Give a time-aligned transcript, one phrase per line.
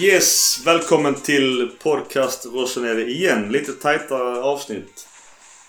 [0.00, 3.52] Yes, välkommen till podcast Rosenere igen.
[3.52, 5.08] Lite tajtare avsnitt.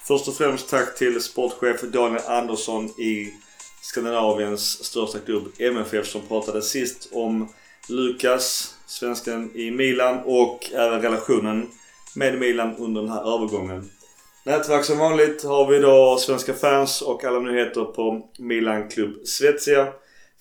[0.04, 3.34] Först och främst tack till sportchef Daniel Andersson i
[3.82, 7.50] Skandinaviens största klubb MFF som pratade sist om
[7.90, 11.68] Lukas, svensken i Milan och även relationen
[12.16, 13.90] med Milan under den här övergången.
[14.46, 19.88] Nätverk som vanligt har vi då svenska fans och alla nyheter på Milan Klubb Svezia.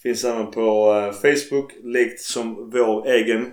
[0.02, 3.52] Finns även på eh, Facebook, likt som vår egen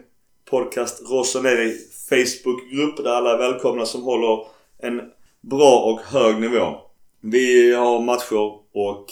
[0.49, 1.77] podcast Rossoneri
[2.09, 6.77] Facebookgrupp där alla är välkomna som håller en bra och hög nivå.
[7.21, 9.05] Vi har matcher och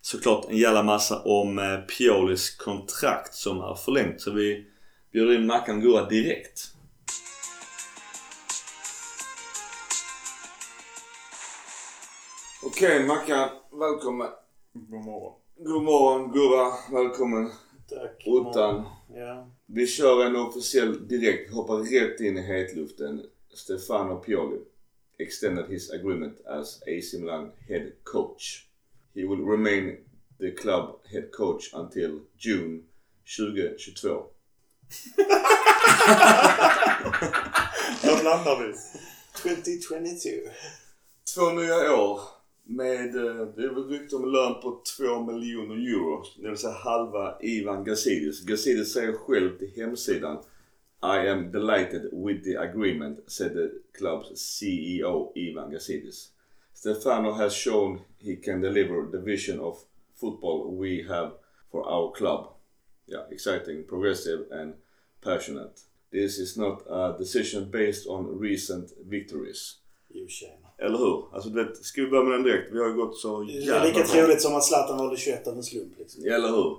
[0.00, 4.20] såklart en jävla massa om eh, Piolis kontrakt som är förlängt.
[4.20, 4.66] Så vi
[5.12, 6.60] bjuder in Mackan Gurra direkt.
[12.66, 14.28] Okej Mackan, välkommen.
[14.72, 15.32] God morgon.
[15.58, 17.50] God morgon Gurra, välkommen.
[17.88, 18.22] Tack.
[18.26, 18.84] Ottan.
[19.14, 19.50] Ja.
[19.66, 23.26] Vi kör en officiell direkt, hoppar rätt in i hetluften.
[23.54, 24.58] Stefano Pioli
[25.18, 28.66] extended his agreement as AC Milan head coach.
[29.14, 29.96] He will remain
[30.40, 32.82] the club head coach until June
[33.36, 34.08] 2022.
[38.02, 38.74] Var landar vi?
[39.42, 40.50] 2022.
[41.34, 42.20] Två nya år
[42.64, 46.24] med, eh, det är väl rykte om lön på 2 miljoner euro.
[46.42, 48.40] Det vill säga halva Ivan Gazidis.
[48.40, 50.38] Gazidis säger själv till hemsidan
[51.02, 56.30] I am delighted with the agreement, said the club's CEO Ivan Gazidis.
[56.74, 59.78] Stefano has shown he can deliver the vision of
[60.20, 61.30] football we have
[61.70, 62.46] for our club.
[63.06, 64.74] Yeah, exciting, progressive and
[65.20, 65.80] passionate.
[66.10, 69.78] This is not a decision based on recent victories.
[70.08, 70.63] Jo tjena.
[70.78, 71.24] Eller hur?
[71.32, 72.72] Alltså du vet, ska vi börja med den direkt?
[72.72, 75.46] Vi har ju gått så Det är jävla lika troligt som att Zlatan valde 21
[75.46, 76.24] av en slump liksom.
[76.24, 76.76] Eller hur?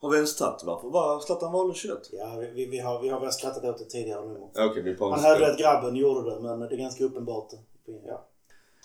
[0.00, 1.98] Har vi ens tagit varför var Zlatan valde 21?
[2.12, 4.40] Ja, vi, vi, vi, har, vi har väl skrattat åt det tidigare nu.
[4.56, 7.52] Okej, vi Man hörde att grabben gjorde det men det är ganska uppenbart.
[8.06, 8.24] Ja.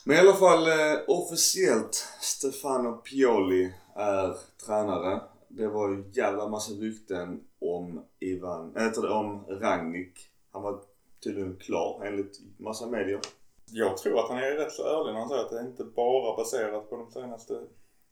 [0.06, 4.36] Men i alla fall eh, officiellt Stefano Pioli är
[4.66, 5.22] tränare.
[5.48, 10.30] Det var ju jävla massa rykten om Ivan, äh, om Rangnick.
[10.52, 10.80] Han var
[11.24, 13.20] tydligen klar enligt massa medier.
[13.66, 15.84] Jag tror att han är rätt så ärlig när han säger att det är inte
[15.84, 17.62] bara baserat på de senaste...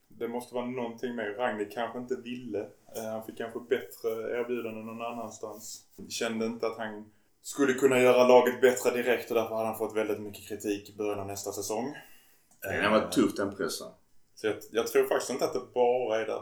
[0.07, 1.35] Det måste vara någonting mer.
[1.37, 2.59] Ragnhild kanske inte ville.
[2.95, 4.09] Eh, Han fick kanske bättre
[4.39, 5.85] erbjudanden någon annanstans.
[6.09, 7.11] Kände inte att han
[7.41, 10.97] skulle kunna göra laget bättre direkt och därför hade han fått väldigt mycket kritik i
[10.97, 11.95] början av nästa säsong.
[12.61, 13.87] Det var tufft den pressen.
[14.35, 16.41] Så jag, jag tror faktiskt inte att det bara är där.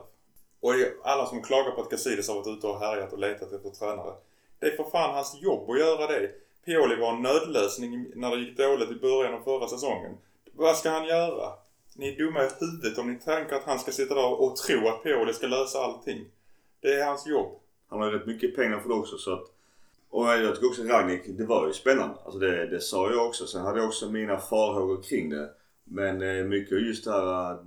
[0.59, 3.69] Och alla som klagar på att Gazidis har varit ute och härjat och letat efter
[3.69, 4.13] tränare.
[4.59, 6.31] Det är för fan hans jobb att göra det.
[6.65, 10.17] Pioli var en nödlösning när det gick dåligt i början av förra säsongen.
[10.53, 11.53] Vad ska han göra?
[11.95, 14.87] Ni är dumma i huvudet om ni tänker att han ska sitta där och tro
[14.87, 16.25] att Pioli ska lösa allting.
[16.81, 17.51] Det är hans jobb.
[17.87, 19.43] Han har ju rätt mycket pengar för det också så att...
[20.09, 22.15] Och jag tycker också Ragnik, det var ju spännande.
[22.23, 23.47] Alltså det, det sa jag också.
[23.47, 25.49] Sen hade jag också mina farhågor kring det.
[25.83, 27.57] Men eh, mycket just det här eh,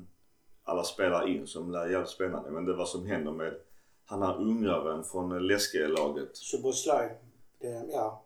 [0.64, 2.50] alla spelar in som är jävligt spännande.
[2.50, 3.54] Men det vad som händer med
[4.06, 6.36] han här ungraren från Läske-laget.
[6.36, 7.08] Szoboszlai.
[7.58, 8.21] Det, ja.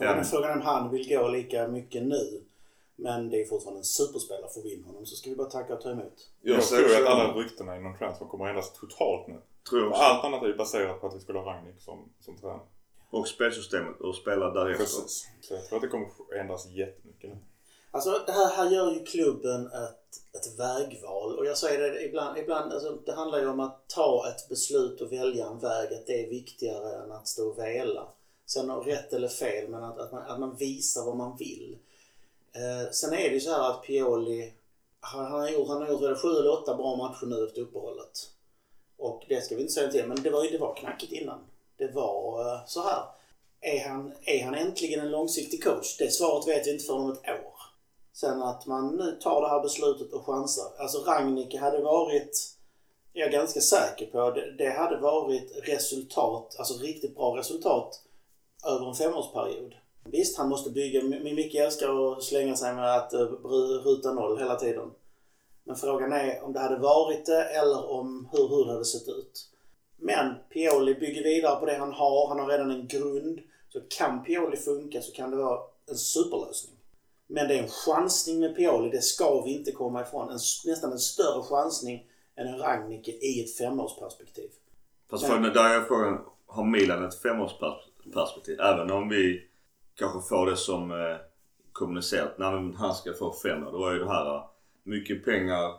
[0.00, 2.44] Frågan, är, frågan är om han vill gå lika mycket nu.
[2.96, 4.50] Men det är fortfarande en superspelare.
[4.54, 6.30] Får vi in honom så ska vi bara tacka och ta emot.
[6.40, 9.40] Jag, ser tror att alla ryktena inom transfer kommer ändras totalt nu.
[9.68, 9.92] Tror jag.
[9.94, 12.60] Allt annat är ju baserat på att vi skulle ha Ragnik som, som tränare.
[13.10, 14.84] Och spelsystemet och spela därefter.
[14.84, 15.28] Precis.
[15.40, 16.08] Så jag tror att det kommer
[16.40, 17.38] ändras jättemycket nu.
[17.90, 21.38] Alltså det här, här gör ju klubben ett, ett vägval.
[21.38, 25.00] Och jag säger det ibland, ibland alltså, det handlar ju om att ta ett beslut
[25.00, 25.92] och välja en väg.
[25.92, 28.08] Att det är viktigare än att stå och vela.
[28.52, 31.78] Sen om rätt eller fel, men att, att, man, att man visar vad man vill.
[32.52, 34.52] Eh, sen är det ju så här att Pioli,
[35.00, 37.60] han, han har gjort, han har gjort väl sju eller åtta bra matcher nu efter
[37.60, 38.30] uppehållet.
[38.96, 41.38] Och det ska vi inte säga till, men det var det var knackigt innan.
[41.76, 43.02] Det var eh, så här.
[43.60, 45.96] Är han, är han äntligen en långsiktig coach?
[45.98, 47.60] Det svaret vet vi inte förrän om ett år.
[48.12, 50.72] Sen att man nu tar det här beslutet och chansar.
[50.78, 52.56] Alltså Ragnik hade varit,
[53.12, 58.02] jag är ganska säker på, det, det hade varit resultat, alltså riktigt bra resultat
[58.66, 59.74] över en femårsperiod.
[60.04, 63.20] Visst, han måste bygga, min Micke älskar att slänga sig med att eh,
[63.84, 64.90] ruta noll hela tiden.
[65.64, 69.08] Men frågan är om det hade varit det eller om hur, hur det hade sett
[69.08, 69.46] ut.
[69.96, 72.28] Men Pioli bygger vidare på det han har.
[72.28, 73.40] Han har redan en grund.
[73.68, 75.60] Så kan Pioli funka så kan det vara
[75.90, 76.76] en superlösning.
[77.26, 80.28] Men det är en chansning med Pioli, det ska vi inte komma ifrån.
[80.28, 82.06] En, nästan en större chansning
[82.36, 84.50] än en Ragnike i ett femårsperspektiv.
[85.10, 87.89] Fast Men- frågan, där är frågan, har Milan ett femårsperspektiv?
[88.60, 89.42] Även om vi
[89.94, 91.16] kanske får det som eh,
[91.72, 92.38] kommunicerat.
[92.38, 93.72] Nej men han ska få fem år.
[93.72, 94.44] Det var ju det här eh,
[94.82, 95.74] mycket pengar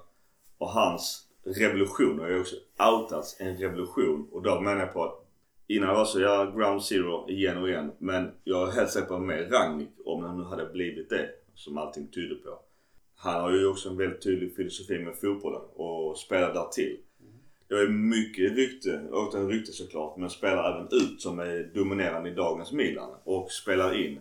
[0.57, 4.29] och hans revolution har ju också outats en revolution.
[4.31, 5.21] Och då menar jag på att
[5.71, 7.91] Innan var så jag ground zero igen och igen.
[7.97, 11.29] Men jag är helt säker på med Rangnick om det nu hade blivit det.
[11.55, 12.59] Som allting tyder på.
[13.15, 16.97] Han har ju också en väldigt tydlig filosofi med fotbollen och spelar där till.
[17.71, 22.29] Det är mycket rykte, och en rykte såklart, men spelar även ut som är dominerande
[22.29, 24.19] i dagens Milan och spelar in.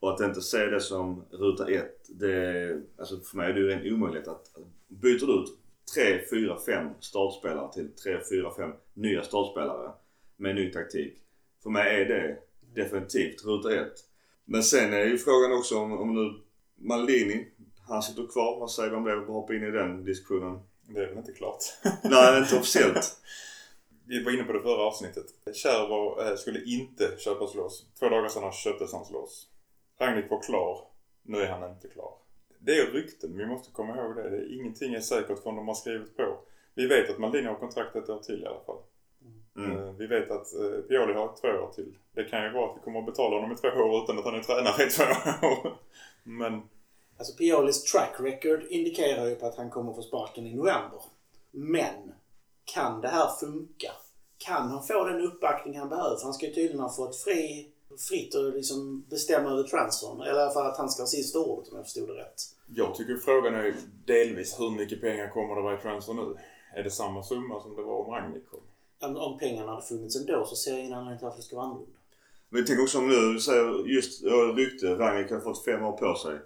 [0.00, 3.72] Och att inte se det som ruta ett, det, alltså för mig är det ju
[3.72, 4.46] en omöjlighet att
[4.88, 5.58] byter du ut
[5.94, 9.92] 3, 4, 5 startspelare till 3, 4, 5 nya startspelare
[10.36, 11.14] med ny taktik.
[11.62, 12.38] För mig är det
[12.74, 13.94] definitivt ruta ett.
[14.44, 16.40] Men sen är ju frågan också om, om nu
[16.76, 17.46] Maldini,
[17.88, 18.60] han sitter kvar.
[18.60, 19.20] Vad säger du om det?
[19.20, 20.58] Vi hoppa in i den diskussionen.
[20.86, 21.62] Det är väl inte klart.
[22.02, 23.16] Nej, inte officiellt.
[24.06, 25.26] Vi var inne på det förra avsnittet.
[25.54, 27.86] Kärr eh, skulle inte köpas loss.
[27.98, 29.48] Två dagar senare köptes hans loss.
[30.00, 30.88] Ragnik var klar.
[31.22, 32.14] Nu är han inte klar.
[32.58, 33.38] Det är rykten.
[33.38, 34.30] Vi måste komma ihåg det.
[34.30, 36.38] det är, ingenting är säkert förrän de har skrivit på.
[36.74, 38.78] Vi vet att Maldini har kontrakt ett år till i alla fall.
[39.56, 39.78] Mm.
[39.78, 41.98] Eh, Vi vet att eh, Pioli har två år till.
[42.14, 44.24] Det kan ju vara att vi kommer att betala honom i två år utan att
[44.24, 45.04] han är tränare i två
[45.46, 45.76] år.
[46.22, 46.62] Men
[47.18, 51.00] Alltså Piolis track record indikerar ju på att han kommer få sparken i november.
[51.50, 52.12] Men
[52.64, 53.92] kan det här funka?
[54.38, 56.16] Kan han få den uppbackning han behöver?
[56.16, 57.68] För han ska ju tydligen ha fått fri,
[58.08, 60.20] fritt att liksom bestämma över transfern.
[60.20, 62.42] Eller för att han ska ha sista ordet om jag förstod det rätt.
[62.66, 63.74] jag tycker frågan är
[64.06, 66.36] delvis hur mycket pengar kommer det vara i transfer nu?
[66.74, 68.60] Är det samma summa som det var om Ragnik kom?
[69.00, 71.56] Om, om pengarna hade funnits ändå så ser jag ingen anledning till varför det ska
[71.56, 71.98] vara annorlunda.
[72.48, 74.22] Men tänk också om nu, säger just
[74.56, 76.38] rykte, Rangnick hade fått fem år på sig.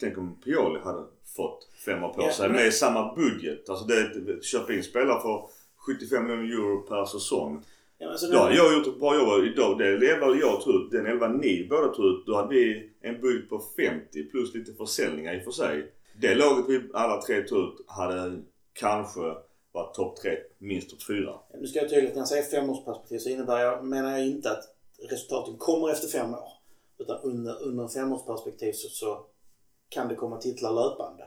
[0.00, 1.02] Tänk om Pioli hade
[1.36, 3.68] fått fem år på Ja, sig men- med samma budget.
[3.68, 5.46] Alltså det, köpa in spelare för
[5.76, 7.62] 75 miljoner euro per säsong.
[7.98, 9.44] Ja, men alltså, Då hade jag gjort ett bra jobb.
[9.44, 10.90] Idag, det elva jag tog ut.
[10.90, 12.26] Den elva ni båda tog ut.
[12.26, 15.92] Då hade vi en budget på 50 plus lite försäljningar i och för sig.
[16.20, 18.42] Det laget vi alla tre tog ut hade
[18.72, 19.20] kanske
[19.72, 21.32] varit topp tre, minst topp fyra.
[21.60, 24.64] Nu ska jag tydligt när jag säger femårsperspektiv så innebär jag, menar jag inte att
[25.10, 26.48] resultaten kommer efter fem år.
[26.98, 29.26] Utan under, under en femårsperspektiv så, så
[29.94, 31.24] kan det komma titlar löpande.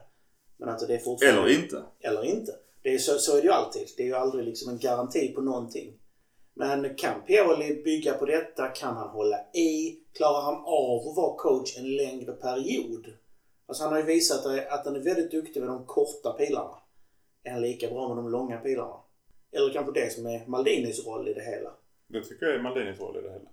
[0.57, 1.41] Men att det är fortfarande...
[1.41, 1.83] Eller inte.
[1.99, 2.51] Eller inte.
[2.83, 3.87] Det är så, så är det ju alltid.
[3.97, 5.99] Det är ju aldrig liksom en garanti på någonting.
[6.53, 8.67] Men kan Pioli bygga på detta?
[8.67, 9.99] Kan han hålla i?
[10.13, 13.05] Klarar han av att vara coach en längre period?
[13.65, 16.75] Alltså han har ju visat att han är väldigt duktig med de korta pilarna.
[17.43, 18.95] Är han lika bra med de långa pilarna?
[19.51, 21.73] Eller kanske det som är Maldinis roll i det hela.
[22.07, 23.49] Det tycker jag är Maldinis roll i det hela.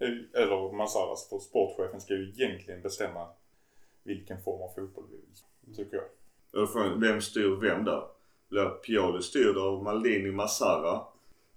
[0.00, 0.24] Mm.
[0.34, 3.28] Eller Massaras, för sportchefen ska ju egentligen bestämma
[4.08, 5.76] vilken form av fotboll vi vill.
[5.76, 5.96] Tycker
[6.52, 7.00] jag.
[7.00, 8.02] Vem styr vem där?
[8.48, 11.00] Blir Pioli styrd av Maldini Massara?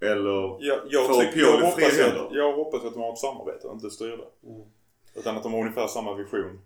[0.02, 2.30] Eller Jag, jag, Får tycker, Pioli jag, fria händer?
[2.32, 4.24] jag hoppas att de har ett samarbete och inte styrda.
[4.44, 4.62] Mm.
[5.16, 6.62] Utan att de har ungefär samma vision.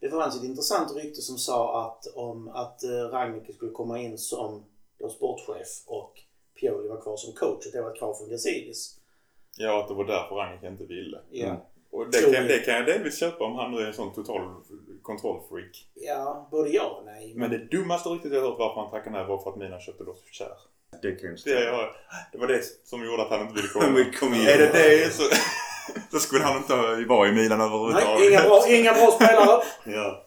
[0.00, 4.18] Det fanns ett intressant rykte som sa att, om att eh, Rangnick skulle komma in
[4.18, 4.64] som
[4.98, 6.20] då sportchef och
[6.60, 7.66] Pioli var kvar som coach.
[7.66, 9.00] Att det var ett krav från Gazidis.
[9.56, 11.20] Ja, att det var därför Rangnick inte ville.
[11.30, 11.46] Ja.
[11.46, 11.60] Mm.
[11.94, 14.40] Och det kan, det kan jag delvis köpa om han nu är en sån total
[15.02, 15.86] kontrollfreak.
[15.94, 17.32] Ja, både ja och nej.
[17.36, 20.04] Men det dummaste ryktet jag hört varför han tackade nej var för att Milan köpte
[20.04, 20.48] loss Kär.
[21.02, 21.90] det kan ju Det, jag,
[22.32, 24.04] det var det som gjorde att han inte ville komma.
[24.20, 24.46] Kom igen.
[24.48, 25.22] är det det så,
[26.10, 28.18] så skulle han inte vara i Milan överhuvudtaget.
[28.18, 29.62] Nej, inga bra, inga bra spelare.
[29.96, 30.26] Ja.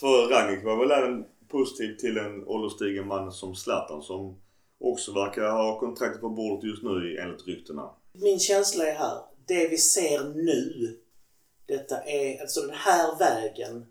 [0.00, 4.36] För Rangnick var väl även positiv till en ålderstigen man som Zlatan som
[4.80, 7.90] också verkar ha kontraktet på bordet just nu enligt ryktena.
[8.12, 9.18] Min känsla är här.
[9.48, 10.98] Det vi ser nu.
[11.66, 13.86] Detta är, alltså den här vägen.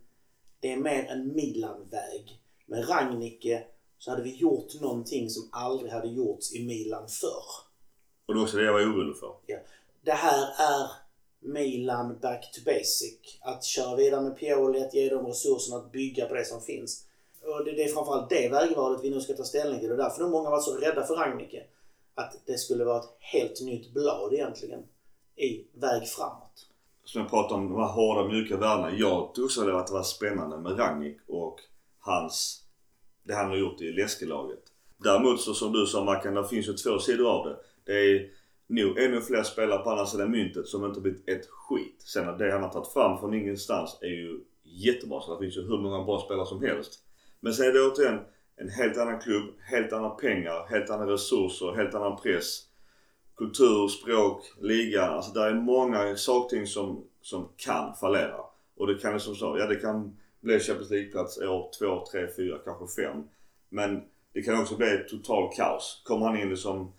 [0.59, 2.41] Det är mer en Milan-väg.
[2.65, 3.63] Med Rangnicke
[3.97, 7.45] så hade vi gjort någonting som aldrig hade gjorts i Milan förr.
[8.25, 9.35] Och det var också det jag var orolig för.
[9.45, 9.57] Ja.
[10.01, 10.91] Det här är
[11.39, 13.39] Milan back to basic.
[13.41, 17.05] Att köra vidare med Pioli, att ge dem resurserna att bygga på det som finns.
[17.41, 19.91] Och det, det är framförallt det vägvalet vi nu ska ta ställning till.
[19.91, 21.63] Och därför har många varit så rädda för Rangnicke.
[22.15, 24.83] Att det skulle vara ett helt nytt blad egentligen.
[25.37, 26.69] I väg framåt.
[27.03, 28.91] Som jag pratade om, de här hårda mjuka värdena.
[28.91, 31.59] Jag tyckte också att det var spännande med Rangnick och
[31.99, 32.63] hans,
[33.23, 34.63] det han har gjort i läskelaget.
[34.97, 37.57] Däremot så som du sa Mackan, det finns ju två sidor av det.
[37.85, 38.29] Det är
[38.67, 42.01] nog ännu fler spelare på andra sidan myntet som inte blivit ett skit.
[42.01, 45.21] Sen att det han har tagit fram från ingenstans är ju jättebra.
[45.21, 46.99] Så det finns ju hur många bra spelare som helst.
[47.39, 48.19] Men sen är det återigen
[48.55, 52.66] en helt annan klubb, helt andra pengar, helt andra resurser, helt annan press.
[53.37, 55.01] Kultur, språk, liga.
[55.01, 58.39] Alltså där är många saker som, som kan fallera.
[58.77, 62.27] Och det kan ju som så, ja det kan bli Champions League-plats år 2, 3,
[62.35, 63.23] 4, kanske 5.
[63.69, 64.01] Men
[64.33, 66.01] det kan också bli totalt total kaos.
[66.05, 66.93] Kommer han in som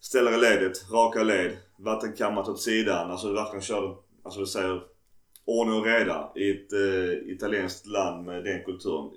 [0.00, 3.10] ställer i ledet, raka led, vattenkammat åt sidan.
[3.10, 4.82] Alltså verkligen kör, alltså vi säger
[5.44, 9.10] ordning och reda i ett eh, italienskt land med den kulturen.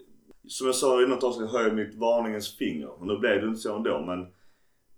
[0.48, 3.02] Som jag sa i något avsnitt höjer mitt varningens finger.
[3.02, 4.28] Och nu blev det inte så ändå men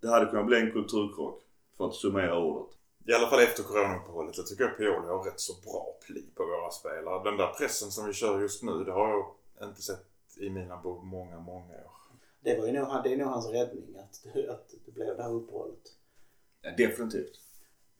[0.01, 1.42] det hade kunnat bli en kulturkrock.
[1.77, 2.75] För att summera ordet.
[3.07, 4.37] I alla fall efter coronauppehållet.
[4.37, 7.23] Jag tycker att Pioli har rätt så bra pli på våra spelare.
[7.23, 9.09] Den där pressen som vi kör just nu, det har
[9.59, 10.05] jag inte sett
[10.37, 11.91] i mina på många, många år.
[12.41, 15.33] Det, var ju nog, det är nog hans räddning att, att det blev det här
[15.33, 15.93] uppehållet.
[16.61, 17.39] Ja, definitivt.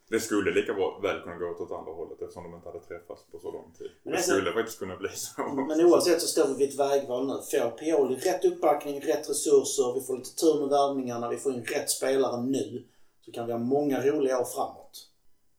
[0.10, 3.40] Det skulle lika väl kunna gå åt andra hållet eftersom de inte hade träffats på
[3.40, 3.92] så lång tid.
[4.04, 5.42] Men det alltså- skulle faktiskt kunna bli så.
[5.68, 7.34] Men oavsett så står vi vid ett vägval nu.
[7.34, 11.64] Får Pioli rätt uppbackning, rätt resurser, vi får lite tur med värvningarna, vi får in
[11.64, 12.84] rätt spelare nu.
[13.26, 15.10] Så kan vi ha många roliga år framåt.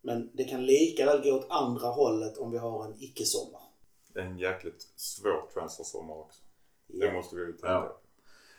[0.00, 3.60] Men det kan lika väl gå åt andra hållet om vi har en icke-sommar.
[4.14, 6.42] En jäkligt svår transfersommar också.
[6.86, 7.06] Ja.
[7.06, 7.80] Det måste vi ju tänka Ja.
[7.82, 7.96] på.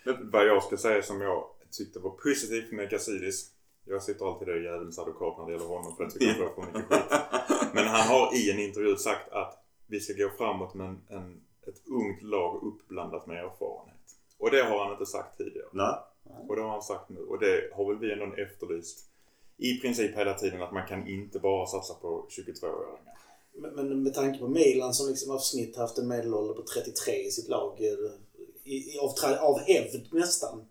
[0.06, 3.52] Men vad jag ska säga som jag tyckte var positivt med Gazidis.
[3.86, 6.62] Jag sitter alltid där djävulens advokat när det gäller honom för jag tycker han får
[6.62, 7.72] för mycket skit.
[7.74, 11.42] Men han har i en intervju sagt att vi ska gå framåt med en, en,
[11.68, 13.96] ett ungt lag uppblandat med erfarenhet.
[14.46, 15.68] Och det har han inte sagt tidigare.
[15.72, 15.96] Nej.
[16.48, 17.20] Och det har han sagt nu.
[17.20, 19.00] Och det har väl vi ändå efterlyst
[19.58, 23.00] i princip hela tiden att man kan inte bara satsa på 22-åringar.
[23.54, 27.14] Men, men med tanke på Milan som liksom av snitt haft en medelålder på 33
[27.14, 28.12] i sitt lag, eh,
[28.64, 30.66] i, i, av, av hävd nästan,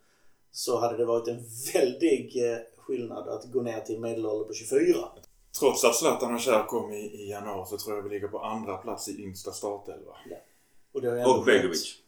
[0.51, 4.97] så hade det varit en väldig eh, skillnad att gå ner till medelålder på 24.
[5.61, 8.39] Trots att Zlatan och Kjär kom i, i januari så tror jag vi ligger på
[8.39, 10.13] andra plats i yngsta startelva.
[10.93, 12.04] Och, har ändå Och Begovic.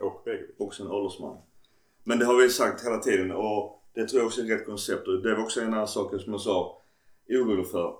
[0.00, 0.50] Och Begovic.
[0.58, 1.36] Också en åldersman.
[2.04, 5.08] Men det har vi sagt hela tiden och det tror jag också är rätt koncept.
[5.08, 6.82] Och det var också en annan sak som jag sa
[7.28, 7.96] orolig för.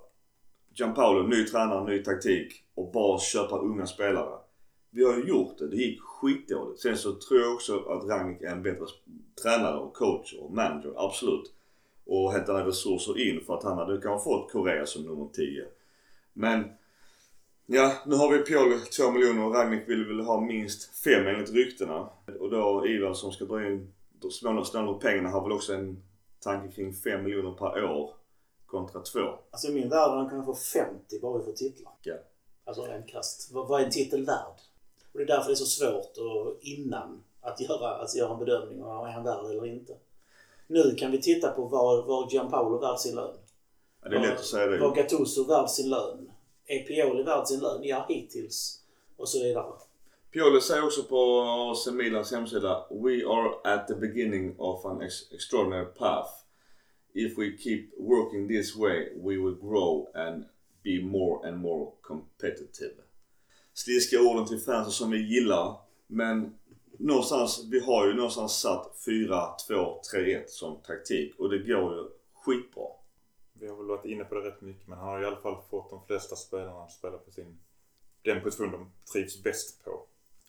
[0.75, 4.38] Gianpaolo, ny tränare, ny taktik och bara köpa unga spelare.
[4.90, 5.69] Vi har ju gjort det.
[5.69, 6.81] Det gick skitdåligt.
[6.81, 8.87] Sen så tror jag också att Rangnick är en bättre
[9.43, 10.93] tränare och coach och manager.
[10.97, 11.52] Absolut.
[12.05, 15.64] Och hämtar resurser in för att han hade kanske fått Korea som nummer 10.
[16.33, 16.64] Men
[17.67, 21.53] Ja, nu har vi Pioli 2 miljoner och Ragnik vill väl ha minst 5 enligt
[21.53, 22.09] ryktena.
[22.41, 23.93] Och då Ivar som ska dra in
[24.31, 26.03] snåla på pengarna har väl också en
[26.41, 28.11] tanke kring 5 miljoner per år
[28.67, 29.21] kontra 2.
[29.51, 31.93] Alltså i min värld han kunnat få 50 bara vi får titlar.
[32.03, 32.15] Ja.
[32.65, 33.53] Alltså rent krasst.
[33.53, 34.61] Vad, vad är en titel värd?
[35.13, 38.39] Och det är därför det är så svårt att, innan att göra, alltså göra en
[38.39, 39.97] bedömning är han värd eller inte.
[40.67, 43.37] Nu kan vi titta på var, var Gianpaolo värd sin lön.
[44.03, 44.79] Ja, det är lätt att säga det.
[44.79, 46.25] Var Gattuso värd sin lön?
[46.67, 47.81] Är Pioli värd sin lön?
[47.83, 48.83] Ja, hittills.
[49.17, 49.73] Och så vidare.
[50.33, 51.43] Pioli säger också på
[51.73, 56.31] AC Milans hemsida We are at the beginning of an ex extraordinary path.
[57.15, 60.45] If we keep working this way we will grow and
[60.85, 62.95] be more and more competitive.
[63.75, 65.75] Sliska orden till fansen som vi gillar.
[66.07, 66.55] Men
[66.99, 71.95] någonstans, vi har ju någonstans satt 4, 2, 3, 1 som taktik och det går
[71.95, 72.05] ju
[72.35, 72.87] skitbra.
[73.61, 75.63] Vi har väl varit inne på det rätt mycket men han har i alla fall
[75.71, 77.59] fått de flesta spelarna att spela på sin
[78.23, 80.03] den position de trivs bäst på.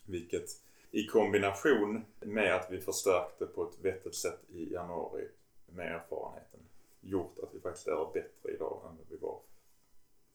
[0.06, 0.50] Vilket
[0.90, 5.28] i kombination med att vi förstärkte på ett vettigt sätt i januari
[5.66, 6.60] med erfarenheten
[7.00, 9.40] gjort att vi faktiskt är bättre idag än vad vi var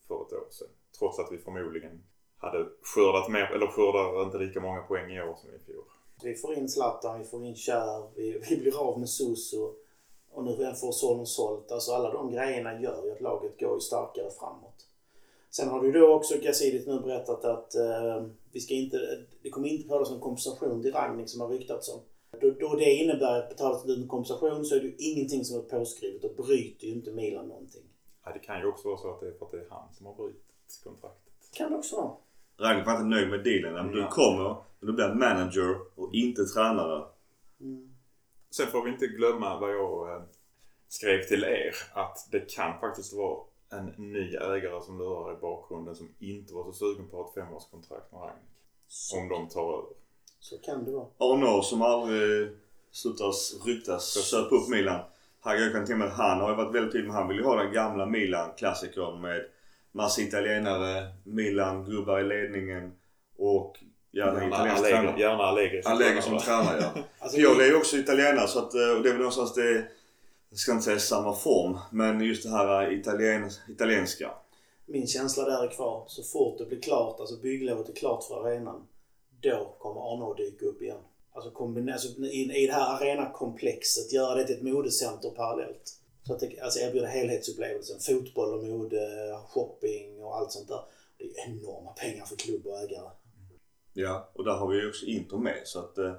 [0.08, 0.68] för ett år sedan.
[1.00, 2.04] Trots att vi förmodligen
[2.38, 5.84] hade skördat mer, eller skördar inte lika många poäng i år som i fjol.
[6.24, 9.76] Vi får in Zlatan, vi får in Kär, vi, vi blir av med Suso.
[10.34, 11.72] Och nu får Solon sålt.
[11.72, 14.88] Alltså alla de grejerna gör ju att laget går ju starkare framåt.
[15.50, 18.98] Sen har du då också Gazidis nu berättat att eh, vi ska inte,
[19.42, 22.00] det kommer inte betalas någon kompensation till Ragnik som har ryktats om.
[22.42, 25.60] Då, då det innebär att betalas ut en kompensation så är det ju ingenting som
[25.60, 27.84] är påskrivet och bryter ju inte Milan någonting.
[28.26, 29.94] Ja, det kan ju också vara så att det är för att det är han
[29.94, 31.34] som har brutit kontraktet.
[31.54, 32.12] Kan det också vara.
[32.58, 33.74] Ragnik var inte nöjd med dealen.
[33.74, 34.10] Men du Nej.
[34.12, 37.06] kommer, men du blir manager och inte tränare.
[38.56, 40.22] Sen får vi inte glömma vad jag eh,
[40.88, 41.76] skrev till er.
[41.94, 43.40] Att det kan faktiskt vara
[43.72, 48.12] en ny ägare som lurar i bakgrunden som inte var så sugen på ett femårskontrakt
[48.12, 48.44] med Ragnik.
[48.88, 49.94] Så, Om de tar över.
[50.40, 51.08] så kan det vara.
[51.18, 52.58] Arnaud som aldrig
[52.92, 55.02] slutas ryktas köpa upp Milan.
[55.40, 57.38] Han, jag kan tänka mig att han har ju varit väldigt tydlig med han vill
[57.38, 59.46] ju ha den gamla Milan-klassikern med
[59.92, 62.94] massa italienare, Milan-gubbar i ledningen
[63.38, 63.78] och
[64.14, 65.20] gärna italiensk Allegri, tränare.
[65.20, 67.02] gärna Allegri som Allegri tränare, som tränare ja.
[67.20, 69.86] Alltså, Pioli är ju också italienare så att, eh, och det är väl någonstans det,
[70.50, 74.32] jag ska inte säga samma form, men just det här eh, italien, italienska.
[74.86, 76.04] Min känsla där är kvar.
[76.08, 78.88] Så fort det blir klart, alltså bygglovet är klart för arenan,
[79.42, 80.98] då kommer Arnaud dyka upp igen.
[81.36, 86.00] Alltså, kombina- alltså i, i det här arenakomplexet, göra det till ett modecenter parallellt.
[86.28, 88.00] Så att det alltså erbjuder helhetsupplevelsen.
[88.00, 90.82] Fotboll och mode, shopping och allt sånt där.
[91.18, 93.10] Det är enorma pengar för klubb och ägare.
[93.94, 96.14] Ja, och där har vi ju också Inter med så att eh,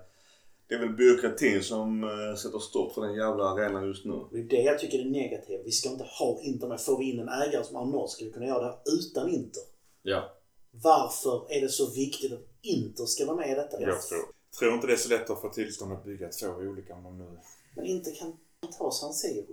[0.67, 4.25] det är väl byråkratin som eh, sätter stopp för den jävla arenan just nu.
[4.33, 5.61] Det är det jag tycker är negativt.
[5.65, 6.81] Vi ska inte ha Inter med.
[6.81, 9.63] Får vi in en ägare som ska vi kunna göra det här utan Inter.
[10.03, 10.33] Ja.
[10.71, 13.81] Varför är det så viktigt att Inter ska vara med i detta?
[13.81, 14.25] Jag tror,
[14.59, 17.19] tror inte det är så lätt att få tillstånd att bygga två olika om de
[17.19, 17.39] nu...
[17.77, 18.37] Men Inter kan
[18.79, 19.47] ta San Siro.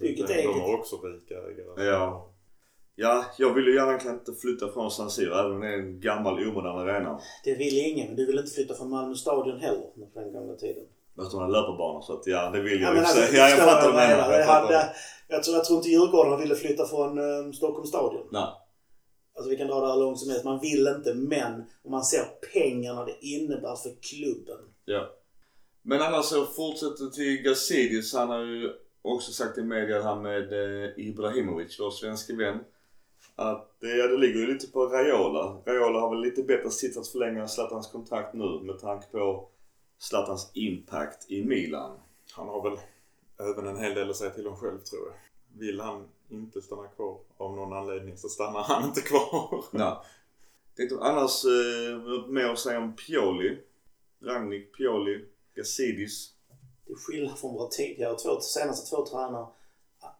[0.00, 1.84] Bygget De är har också rika ägare.
[1.84, 2.27] Ja.
[3.00, 6.00] Ja, jag vill ju egentligen inte flytta från San Siro även om det är en
[6.00, 7.20] gammal omodern arena.
[7.44, 10.54] Det vill ingen, men du vill inte flytta från Malmö stadion heller på den gamla
[10.54, 10.84] tiden.
[11.14, 13.22] De har löparbanor så att ja, det vill jag Ja, ju men säga.
[13.22, 14.32] alltså, Ja, jag fattar vad du menar.
[14.38, 14.92] Jag, hade,
[15.44, 18.28] tror, jag tror inte Djurgården ville flytta från um, Stockholms stadion.
[18.32, 18.48] Nej.
[19.36, 20.44] Alltså vi kan dra det här långt som helst.
[20.44, 21.52] Man vill inte, men
[21.84, 24.58] om man ser pengarna det innebär för klubben.
[24.84, 25.10] Ja.
[25.82, 28.14] Men annars så fortsätter till Gazidis.
[28.14, 28.70] Han har ju
[29.02, 32.58] också sagt i media här med eh, Ibrahimovic, vår svenska vän.
[33.36, 35.62] Att eh, ja, det ligger ju lite på Raiola.
[35.66, 39.48] Raiola har väl lite bättre sitt att förlänga Zlatans kontrakt nu med tanke på
[39.98, 41.98] Zlatans impact i Milan.
[42.32, 42.78] Han har väl
[43.38, 45.14] även en hel del att säga till om själv tror jag.
[45.60, 49.64] Vill han inte stanna kvar av någon anledning så stannar han inte kvar.
[49.70, 49.96] Nej.
[50.76, 53.58] Tänkte annars eh, mer att säga om Pioli.
[54.20, 56.34] Ragnik, Pioli, Gazidis.
[56.86, 59.46] Det är skillnad från våra tidigare två, senaste två tränare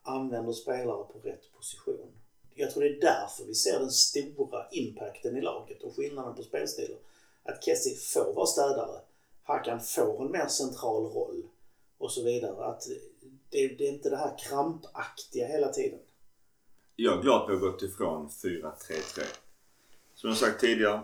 [0.02, 2.12] använder spelare på rätt position.
[2.60, 6.42] Jag tror det är därför vi ser den stora impacten i laget och skillnaden på
[6.42, 6.98] spelstilar.
[7.44, 9.00] Att Kessie får vara städare.
[9.42, 11.42] Hakan får en mer central roll
[11.98, 12.64] och så vidare.
[12.64, 12.80] Att
[13.50, 15.98] det, det är inte det här krampaktiga hela tiden.
[16.96, 19.20] Jag är glad att vi har gått ifrån 4-3-3.
[20.14, 21.00] Som jag sagt tidigare.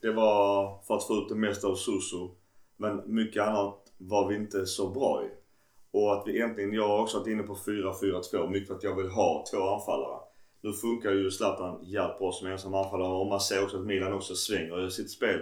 [0.00, 2.30] Det var för att få ut det mesta av Suso.
[2.76, 5.28] Men mycket annat var vi inte så bra i.
[5.90, 6.72] Och att vi egentligen...
[6.72, 8.50] jag har också varit inne på 4-4-2.
[8.50, 10.27] Mycket för att jag vill ha två anfallare.
[10.60, 14.12] Nu funkar ju Zlatan jävligt bra som ensam anfallare och man ser också att Milan
[14.12, 15.40] också svänger i sitt spel.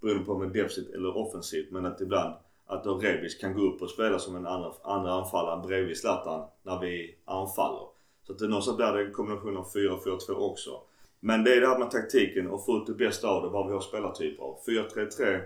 [0.00, 1.70] Beroende på om det är defensivt eller offensivt.
[1.70, 2.34] Men att ibland
[2.66, 6.48] att då Rebic kan gå upp och spela som en andra, andra anfallare bredvid Zlatan
[6.62, 7.86] när vi anfaller.
[8.26, 10.80] Så att det någonstans blir det en kombination av 4-4-2 också.
[11.20, 13.66] Men det är det här med taktiken och få ut det bästa av det, vad
[13.66, 14.58] vi har spelartyper av.
[14.66, 15.40] 4-3-3,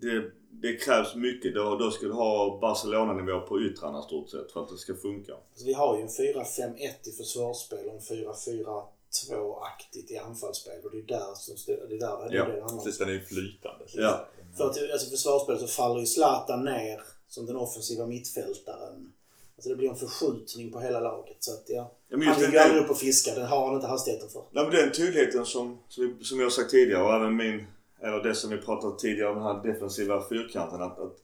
[0.00, 1.54] det, det krävs mycket.
[1.54, 5.32] Då, då ska du ha Barcelona-nivå på yttrarna stort sett för att det ska funka.
[5.32, 10.84] Alltså vi har ju en 4-5-1 i försvarsspel och en 4-4-2-aktigt i anfallsspel.
[10.84, 12.78] Och det är där som styr, det är där det, är Ja, det om.
[12.78, 13.84] Precis, den är ju flytande.
[13.92, 14.26] Ja.
[14.56, 19.12] För att alltså, i försvarsspel så faller ju Zlatan ner som den offensiva mittfältaren.
[19.56, 21.36] Alltså det blir en förskjutning på hela laget.
[21.40, 21.92] Så att ja.
[22.08, 23.34] Ja, men Han ligger aldrig upp och fiskar.
[23.34, 24.44] Den har han inte hastigheten för.
[24.50, 25.78] Nej men den tydligheten som,
[26.20, 27.66] som, jag har sagt tidigare och även min,
[28.00, 30.82] Eh, eller det som vi pratade tidigare om den här defensiva fyrkanten.
[30.82, 31.16] Att, att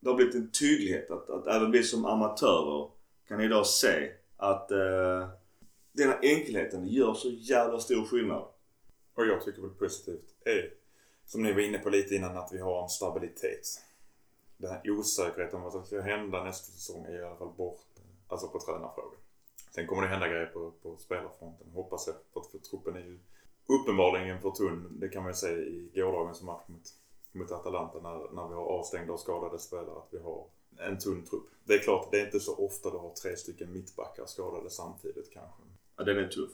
[0.00, 2.90] det har blivit en tydlighet att, att även vi som amatörer
[3.28, 5.28] kan idag se att eh,
[5.92, 8.44] den här enkelheten gör så jävla stor skillnad.
[9.14, 10.70] Och jag tycker väl positivt är,
[11.26, 13.66] som ni var inne på lite innan, att vi har en stabilitet.
[14.56, 17.80] Den här osäkerheten om vad som ska hända nästa säsong är i alla fall bort.
[18.28, 19.20] Alltså på tränarfrågan.
[19.74, 22.16] Sen kommer det hända grejer på, på spelarfronten, hoppas jag.
[22.32, 23.18] För, för truppen är ju
[23.66, 24.88] uppenbarligen för tunn.
[25.00, 26.82] Det kan man ju se i gårdagens match mot,
[27.32, 29.98] mot Atalanta när, när vi har avstängda och skadade spelare.
[29.98, 30.46] Att vi har
[30.78, 31.46] en tunn trupp.
[31.64, 35.30] Det är klart, det är inte så ofta du har tre stycken mittbackar skadade samtidigt
[35.32, 35.62] kanske.
[35.96, 36.50] Ja, den är tuff.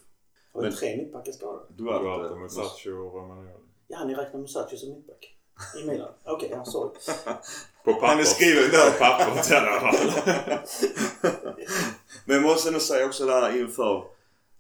[0.53, 1.65] Har vi Men- tre mittbackar skadade?
[1.69, 3.51] Duarte, Duarte, Musacho och Romagnoli.
[3.89, 5.35] Ja, ni räknar Musacho som mittback?
[5.83, 6.13] I Milan?
[6.25, 6.91] Okej, ja, sorry.
[7.85, 8.11] På pappret.
[8.11, 8.91] Han är skriven där.
[8.91, 9.97] På pappret i alla fall.
[12.25, 14.05] Men jag måste nog säga också där inför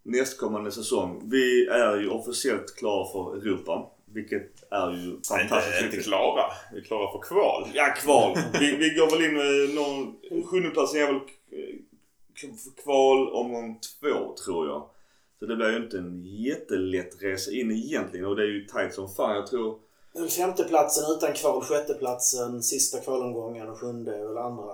[0.09, 1.23] nästkommande säsong.
[1.25, 3.91] Vi är ju officiellt klara för Europa.
[4.13, 6.05] Vilket är ju Inte, fantastiskt inte viktigt.
[6.05, 6.43] klara.
[6.73, 7.69] Vi är klara för kval.
[7.75, 8.39] Ja, kval.
[8.61, 10.17] Vi, vi går väl in med någon...
[10.47, 11.21] Sjundeplatsen är väl
[12.83, 14.91] kval omgång två tror jag.
[15.39, 18.95] Så det blir ju inte en jättelätt resa in egentligen och det är ju tajt
[18.95, 19.37] som fan.
[19.37, 19.79] Jag tror...
[20.37, 24.73] Femteplatsen utan kval, sjätteplatsen, sista kvalomgången och sjunde eller andra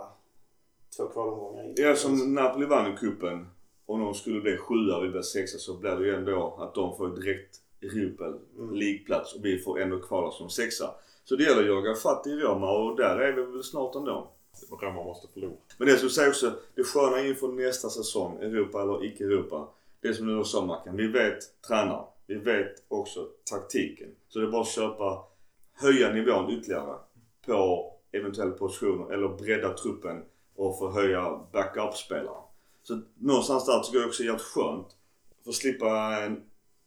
[0.97, 1.85] två kvalomgångar in.
[1.85, 3.47] Är som Napoli vann i cupen
[3.87, 6.75] och någon skulle bli sjua och vi blir sexa så blir det ju ändå att
[6.75, 8.35] de får direkt Europa
[8.73, 10.91] League-plats och vi får ändå kvala som sexa.
[11.25, 14.31] Så det gäller att jaga fatt i Roma och där är vi väl snart ändå.
[14.83, 15.53] Roma måste förlora.
[15.79, 19.69] Men det som säger också, det sköna inför nästa säsong, Europa eller icke-Europa.
[20.01, 22.05] Det som du sa Mackan, vi vet tränaren.
[22.27, 24.09] Vi vet också taktiken.
[24.29, 25.25] Så det är bara att köpa,
[25.73, 26.97] höja nivån ytterligare
[27.47, 30.25] på eventuella positioner eller bredda truppen
[30.57, 32.43] och få höja backup-spelare.
[32.85, 34.89] Så någonstans där tycker jag också det är jävligt skönt.
[35.43, 36.43] För att slippa en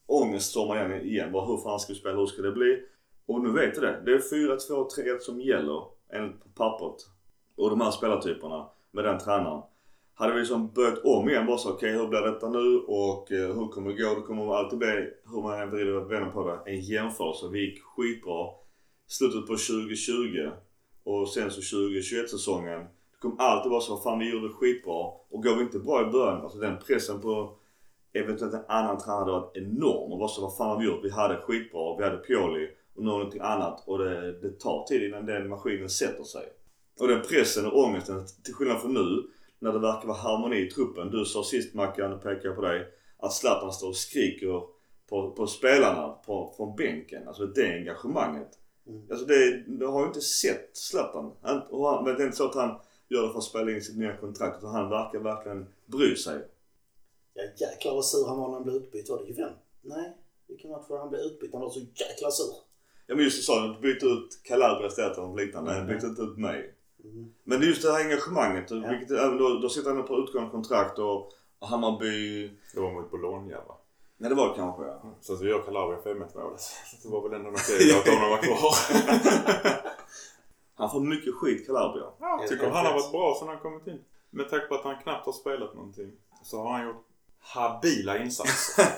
[0.06, 1.32] ångeststorm igen, igen.
[1.32, 2.82] Bara hur fan ska vi spela, hur ska det bli?
[3.26, 4.02] Och nu vet jag det.
[4.06, 5.84] Det är 4-2-3-1 som gäller
[6.14, 6.96] enligt pappret.
[7.56, 9.62] Och de här spelartyperna med den tränaren.
[10.14, 13.56] Hade vi liksom börjat om igen bara så okej hur blir detta nu och eh,
[13.56, 14.16] hur kommer det gå?
[14.16, 17.48] Det kommer alltid bli, hur man än vrider och vänder på det, en jämförelse.
[17.52, 18.48] Vi gick skitbra
[19.08, 20.52] slutet på 2020
[21.04, 22.88] och sen så 2021 säsongen.
[23.18, 26.12] Det kommer alltid vara så, fan vi gjorde skitbra och går vi inte bra i
[26.12, 27.58] början, alltså den pressen på
[28.14, 30.12] eventuellt en annan tränare hade varit enorm.
[30.12, 31.04] Och bara så, vad fan har vi gjort?
[31.04, 34.84] Vi hade skitbra, vi hade Pioli och nu har någonting annat och det, det tar
[34.84, 36.44] tid innan den maskinen sätter sig.
[37.00, 39.24] Och den pressen och ångesten, till skillnad från nu,
[39.60, 41.12] när det verkar vara harmoni i truppen.
[41.12, 42.88] Du sa sist Mackan, pekar jag på dig,
[43.20, 44.62] att Zlatan står och skriker
[45.10, 47.28] på, på spelarna på, från bänken.
[47.28, 48.50] Alltså det engagemanget.
[48.88, 49.08] Mm.
[49.12, 51.32] Alltså det, det har jag inte sett Zlatan.
[51.70, 53.98] Och men det är inte så att han gör det för att spela in sitt
[53.98, 56.48] nya kontrakt utan han verkar verkligen bry sig.
[57.34, 59.10] Ja, jäklar vad sur han var när han blev utbytt.
[59.10, 59.54] Var det Juven?
[59.82, 60.18] Nej.
[60.48, 61.54] Vilken match var det han blev utbytt?
[61.54, 62.56] Han var så jäkla sur.
[63.08, 65.74] Ja men just det, sa du bytte ut Calabria istället eller liknande.
[65.74, 65.88] Mm.
[65.88, 66.74] Bytte inte ut mig.
[67.04, 67.34] Mm.
[67.44, 68.72] Men det är just det här engagemanget.
[68.72, 68.90] Ja.
[68.90, 72.48] Vilket, även då, då sitter han på utgående kontrakt och Hammarby...
[72.74, 73.78] Det var mot Bologna va?
[74.18, 75.16] Nej det var det kanske ja.
[75.22, 76.62] Så att vi gör Calabria 5-1 målet.
[76.62, 78.74] Så det var väl ändå okej att honom var kvar.
[80.78, 82.06] Han får mycket skit Calabria.
[82.20, 84.04] Jag Ja, tycker han har varit bra sedan han kommit in.
[84.30, 86.12] Med tanke på att han knappt har spelat någonting.
[86.44, 87.06] Så har han gjort
[87.40, 88.86] habila insatser.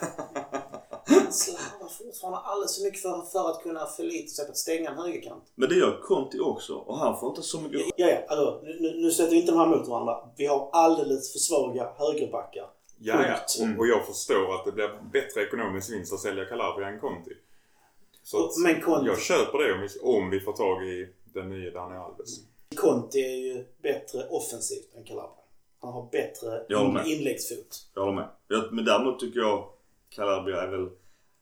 [1.06, 4.90] Han slarvar fortfarande alldeles för mycket för, för att kunna förlita sig på att stänga
[4.90, 5.44] en högerkant.
[5.56, 8.94] Men det gör Conti också och han får inte så mycket Ja, ja, alltså, nu,
[9.02, 10.18] nu sätter vi inte de här mot varandra.
[10.38, 12.70] Vi har alldeles för svaga högerbackar.
[13.00, 13.36] Ja, ja.
[13.74, 17.32] Och, och jag förstår att det blir bättre ekonomisk vinst att sälja Calabria än Conti.
[18.24, 21.50] Så att Men Conti- jag köper det om vi, om vi får tag i den
[21.50, 22.40] nya Daniel Alves.
[22.76, 25.36] Conti är ju bättre offensivt än Calabria.
[25.80, 27.88] Han har bättre Jag inläggsfot.
[27.96, 28.28] Jag håller med.
[28.48, 29.70] Jag, men däremot tycker jag
[30.10, 30.90] Calabria är väl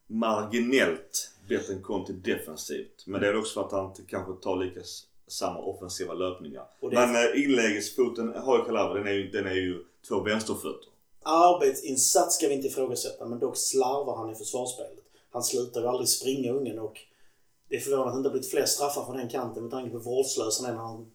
[0.08, 3.04] marginellt bättre än Conti defensivt.
[3.06, 4.80] Men det är också för att han inte kanske tar lika
[5.28, 6.66] samma offensiva löpningar.
[6.82, 9.04] Det Men äh, inläggsfoten har ju Calabria.
[9.04, 10.90] Den är ju, den är ju två vänsterfötter.
[11.24, 15.04] Arbetsinsats ska vi inte ifrågasätta men dock slarvar han i försvarsspelet.
[15.32, 17.00] Han slutar ju aldrig springa ungen och
[17.70, 19.90] det är förvånande att det inte har blivit fler straffar från den kanten med tanke
[19.90, 21.12] på hur vårdslös han är när han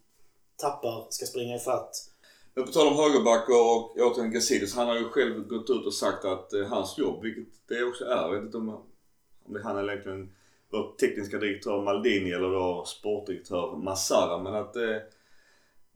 [0.56, 2.12] tappar, ska springa ifatt.
[2.54, 4.74] Men på tal om högerbackar och återigen Gazidis.
[4.74, 8.04] Han har ju själv gått ut och sagt att eh, hans jobb, vilket det också
[8.04, 8.22] är.
[8.22, 10.34] Jag vet inte om, om det är han eller egentligen
[10.70, 14.42] vår tekniska direktör Maldini eller då sportdirektör Massara.
[14.42, 14.96] Men att, eh,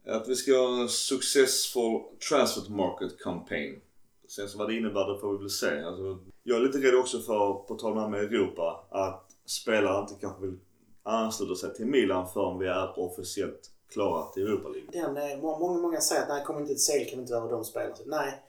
[0.05, 3.81] att vi ska göra en successful transfer market campaign.
[4.27, 5.81] Sen så vad det innebär det får vi väl se.
[5.81, 9.26] Alltså, jag är lite rädd också för, på tal om det här med Europa, att
[9.47, 10.57] spelare inte kanske vill
[11.03, 14.89] ansluta sig till Milan förrän vi är officiellt klara till Europa League.
[14.91, 17.65] Den, många, många säger att nej, kommer inte till CL kan vi inte vara de
[17.65, 17.95] spelarna.
[18.05, 18.41] Nej,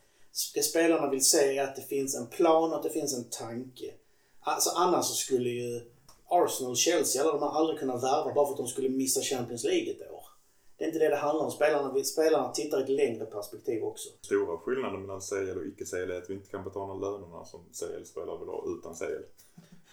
[0.54, 3.24] det spelarna vill se är att det finns en plan och att det finns en
[3.30, 3.94] tanke.
[4.40, 5.80] Alltså annars så skulle ju
[6.30, 9.64] Arsenal, Chelsea, alla de här aldrig kunna värva bara för att de skulle missa Champions
[9.64, 10.24] League ett år.
[10.76, 11.50] Det är inte det det handlar om.
[11.50, 14.08] Spelarna, vill- spelarna tittar i ett längre perspektiv också.
[14.22, 18.38] Stora skillnaden mellan CL och icke-CL är att vi inte kan betala lönerna som CL-spelare
[18.38, 19.22] vill ha utan CL.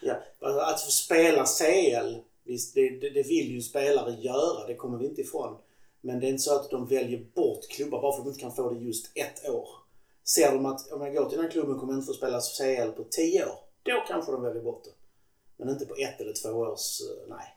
[0.01, 4.97] Ja, att få spela CL, visst det, det, det vill ju spelare göra, det kommer
[4.97, 5.57] vi inte ifrån.
[6.01, 8.41] Men det är inte så att de väljer bort klubbar bara för att de inte
[8.41, 9.67] kan få det just ett år.
[10.23, 12.41] Ser de att om jag går till den här klubben kommer jag inte få spela
[12.41, 14.91] CL på 10 år, då kanske de väljer bort det.
[15.57, 17.55] Men inte på ett eller två års, eh, nej.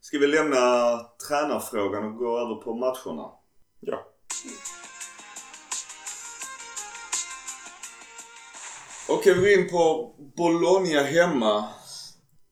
[0.00, 3.30] Ska vi lämna tränarfrågan och gå över på matcherna?
[3.80, 4.06] Ja.
[9.10, 11.64] Okej, vi går in på Bologna hemma.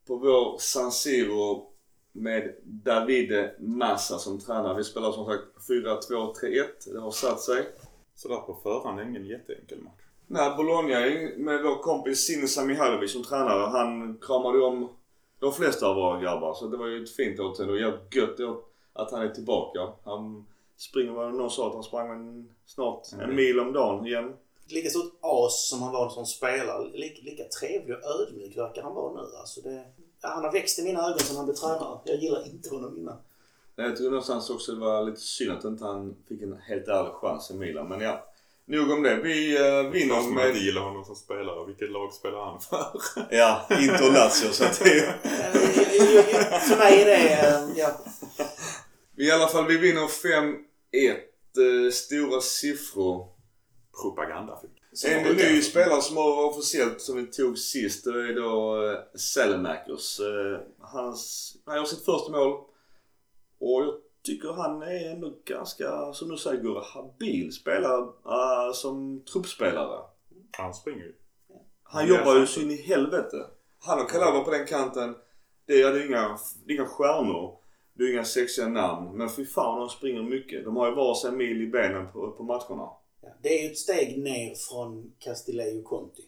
[0.07, 1.73] På vår San Siro
[2.13, 4.77] med Davide Massa som tränare.
[4.77, 6.65] Vi spelar som sagt 4-2-3-1.
[6.93, 7.67] Det har satt sig.
[8.15, 9.93] Så där på förhand är ingen jätteenkel match.
[10.27, 10.99] Nej, Bologna
[11.37, 13.67] med vår kompis Sinisa Mihailovic som tränare.
[13.71, 14.89] Han kramade om
[15.39, 16.55] de flesta av våra grabbar.
[16.55, 19.81] Så det var ju ett fint återseende och jävligt gött att han är tillbaka.
[20.05, 23.37] Han springer, vad någon sa att han sprang en, snart en Mm.
[23.37, 24.33] mil om dagen igen.
[24.69, 28.95] Lika stort as som han var som spelare, lika, lika trevlig och ödmjuk verkar han
[28.95, 29.37] vara nu.
[29.41, 29.85] Alltså det,
[30.23, 31.99] ja, han har växt i mina ögon som han blev tränare.
[32.05, 33.17] Jag gillar inte honom innan.
[33.77, 37.13] Jag tycker någonstans också det var lite synd att inte han fick en helt ärlig
[37.13, 37.89] chans i Milan.
[37.89, 38.25] Men ja,
[38.65, 39.17] nog om det.
[39.17, 40.57] Vi uh, vinner Någon som inte med...
[40.57, 41.67] gillar honom som spelare.
[41.67, 43.01] Vilket lag spelar han för?
[43.31, 44.53] Ja, Inter och Lazio.
[44.53, 45.13] Så att det är...
[46.61, 47.91] För mig är det, eh, ja.
[49.17, 50.57] I alla fall, vi vinner 5-1.
[51.87, 53.36] eh, Stora siffror.
[54.03, 54.73] Propagandafilm.
[55.07, 60.21] En ny spelare som har officiellt som vi tog sist det är då uh, Selemakers.
[60.21, 62.53] Uh, hans, han gör sitt första mål.
[63.59, 69.25] Och jag tycker han är ändå ganska, som du säger Gurra, habil spelare uh, som
[69.33, 70.01] truppspelare.
[70.59, 71.15] Han springer ju.
[71.83, 73.47] Han Ja, jobbar ju så in i helvete.
[73.81, 75.15] Han och Calabria på den kanten.
[75.67, 77.59] Det är ju inga, det är inga stjärnor.
[77.95, 79.17] Det är inga sexiga namn.
[79.17, 80.65] Men fy fan de springer mycket.
[80.65, 82.91] De har ju varsin mil i benen på, på matcherna.
[83.27, 86.23] Ja, det är ju ett steg ner från Castillejo Conti.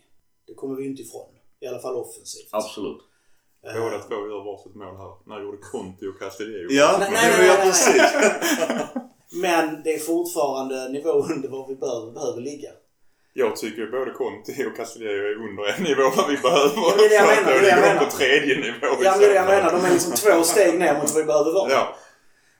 [0.47, 1.31] Det kommer vi ju inte ifrån.
[1.61, 2.49] I alla fall offensivt.
[2.51, 2.99] Absolut.
[3.67, 5.13] Eh, Båda två gör varsitt mål här.
[5.27, 6.67] När gjorde Conti och Castillejo?
[6.71, 8.03] Ja, Nej, nej, nej, nej, precis.
[9.43, 12.71] Men det är fortfarande nivå under vad vi behöver, behöver ligga.
[13.33, 16.73] Jag tycker både Conti och Castillejo är under en nivå vad vi behöver.
[16.77, 18.05] Ja, det är det jag menar, det jag menar.
[18.05, 19.73] på tredje nivå Ja, men det är det jag menar.
[19.73, 21.71] De är liksom två steg ner mot vad vi behöver vara.
[21.73, 21.97] Ja.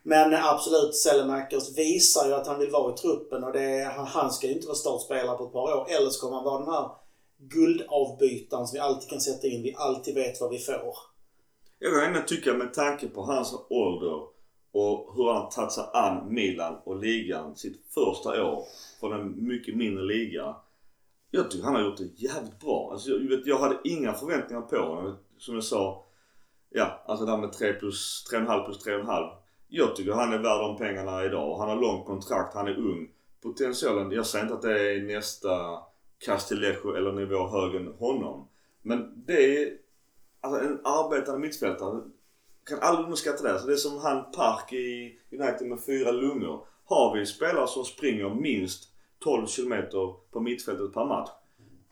[0.09, 4.47] Men absolut, Sellemakers visar ju att han vill vara i truppen och det, han, ska
[4.47, 5.87] ju inte vara startspelare på ett par år.
[5.91, 6.91] Eller så kommer han vara den här
[7.39, 9.63] guldavbytaren som vi alltid kan sätta in.
[9.63, 10.95] Vi alltid vet vad vi får.
[11.79, 14.23] Jag kan ändå tycka med tanke på hans ålder
[14.73, 18.65] och hur han tagit sig an Milan och ligan sitt första år
[19.01, 20.57] från en mycket mindre liga.
[21.31, 22.91] Jag tycker han har gjort det jävligt bra.
[22.93, 25.17] Alltså, jag, vet, jag hade inga förväntningar på honom.
[25.39, 26.07] Som jag sa,
[26.71, 29.48] ja alltså det där med 3 plus 3,5 plus 3,5.
[29.69, 31.59] Jag tycker han är värd de pengarna idag.
[31.59, 33.09] Han har långt kontrakt, han är ung.
[33.43, 35.79] Potentialen, jag säger inte att det är nästa
[36.19, 38.49] Castillejo eller nivå högre än honom.
[38.83, 39.73] Men det är
[40.41, 42.03] alltså en arbetande mittfältare.
[42.65, 43.59] Kan aldrig underskatta det.
[43.59, 46.67] Så det är som han Park i United med fyra lungor.
[46.85, 51.31] Har vi en spelare som springer minst 12 kilometer på mittfältet per match.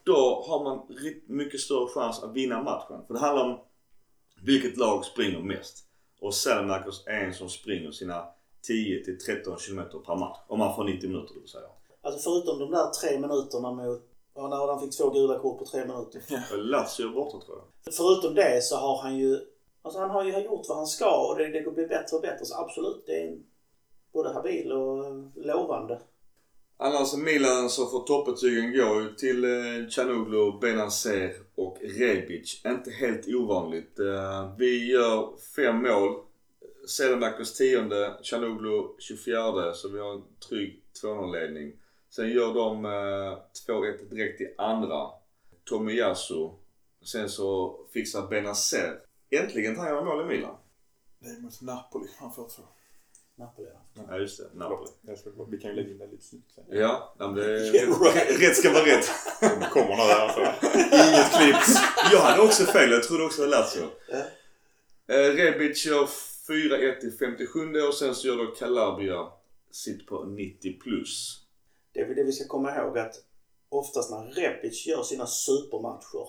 [0.03, 0.87] Då har man
[1.25, 3.05] mycket större chans att vinna matchen.
[3.07, 3.59] För det handlar om
[4.43, 5.86] vilket lag springer mest.
[6.19, 8.27] Och Selmakers är en som springer sina
[8.61, 10.37] 10 till 13 kilometer per match.
[10.47, 11.67] Om man får 90 minuter det vill säga.
[12.01, 15.65] Alltså förutom de där tre minuterna mot Ja, när han fick två gula kort på
[15.65, 16.21] tre minuter.
[16.57, 17.93] Lazio borta tror jag.
[17.93, 19.39] Förutom det så har han ju...
[19.81, 22.45] Alltså han har ju gjort vad han ska och det, det blir bättre och bättre.
[22.45, 23.37] Så absolut, det är
[24.13, 25.99] både habil och lovande.
[26.79, 32.61] Annars Milan så får toppbetygen gå till eh, Chanoglu, Benazer och Rebic.
[32.65, 33.99] Inte helt ovanligt.
[33.99, 36.23] Eh, vi gör fem mål.
[36.87, 41.73] Selemakers tionde, Chanoglu 24 så vi har en trygg 2-0-ledning.
[42.09, 43.37] Sen gör de eh,
[43.67, 45.09] 2-1 direkt i andra.
[45.63, 46.49] Tomiyasu.
[47.05, 48.99] Sen så fixar Benazer.
[49.29, 50.55] Äntligen tar han mål i Milan.
[51.19, 52.63] Det är mot Napoli han får två.
[53.37, 54.03] Napoli ja.
[54.09, 54.89] Ja just det, Napoli.
[55.49, 56.63] vi kan ju lägga in det lite snyggt sen.
[56.69, 59.09] Ja, men det rätt, rätt ska vara rätt.
[59.41, 60.39] Det kommer nu alltså.
[60.75, 61.79] Inget klipps.
[62.11, 63.83] Jag hade också fel, jag trodde också det lät så.
[65.13, 66.05] Eh, Rebic gör
[66.47, 69.27] 4-1 i 57 och sen så gör då Calabria
[69.71, 71.47] sitt på 90 plus
[71.97, 73.15] det är det vi ska komma ihåg att
[73.69, 76.27] oftast när Repic gör sina supermatcher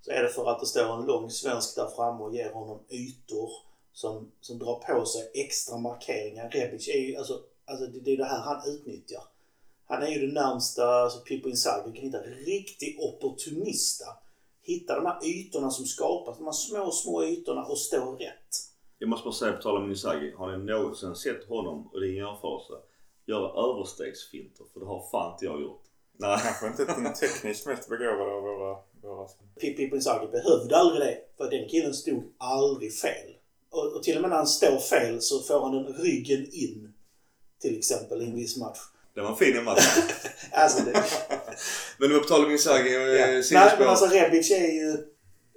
[0.00, 2.80] så är det för att det står en lång svensk där framme och ger honom
[2.90, 3.50] ytor
[4.00, 6.50] som, som drar på sig extra markeringar.
[6.50, 9.22] Repic är ju, alltså, alltså det, det är det här han utnyttjar.
[9.86, 12.18] Han är ju det närmsta alltså Pippo Inzaghi kan hitta.
[12.46, 14.04] Riktig opportunista.
[14.62, 18.52] Hitta de här ytorna som skapas, de här små, små ytorna och stå rätt.
[18.98, 20.34] Jag måste bara säga på tal om Inzaghi.
[20.36, 22.74] Har ni någonsin sett honom, och det är ingen jämförelse,
[23.26, 24.64] göra överstegsfinter.
[24.72, 25.82] För det har fan inte jag gjort.
[26.16, 26.38] Nej.
[26.42, 28.76] Kanske inte den tekniskt mest begåvade av våra...
[29.02, 29.28] våra...
[29.60, 31.18] Pippi Inzaghi behövde aldrig det.
[31.36, 33.39] För den killen stod aldrig fel.
[33.70, 36.92] Och, och, till och med när han står fel så får han den ryggen in.
[37.60, 38.78] Till exempel i en viss match.
[39.14, 39.98] Det var en fin match.
[40.52, 41.04] alltså det...
[41.98, 43.26] men på tal om Inzaghi och ja.
[43.50, 44.96] Nej men alltså Rebic är ju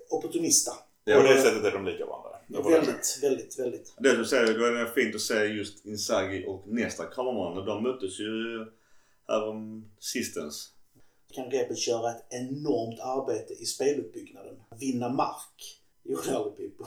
[0.09, 0.71] opportunista.
[1.03, 2.29] Ja, på det sättet är de lika varandra.
[2.47, 3.93] Väldigt, väldigt, väldigt.
[3.97, 7.65] Det du säger, det är fint att se just Inzaghi och nästa Kramarman.
[7.65, 8.65] De möttes ju
[9.27, 10.69] härom sistens.
[11.33, 14.55] Kan Rebic köra ett enormt arbete i speluppbyggnaden.
[14.79, 15.82] Vinna mark.
[16.03, 16.85] Gjorde aldrig Pippo.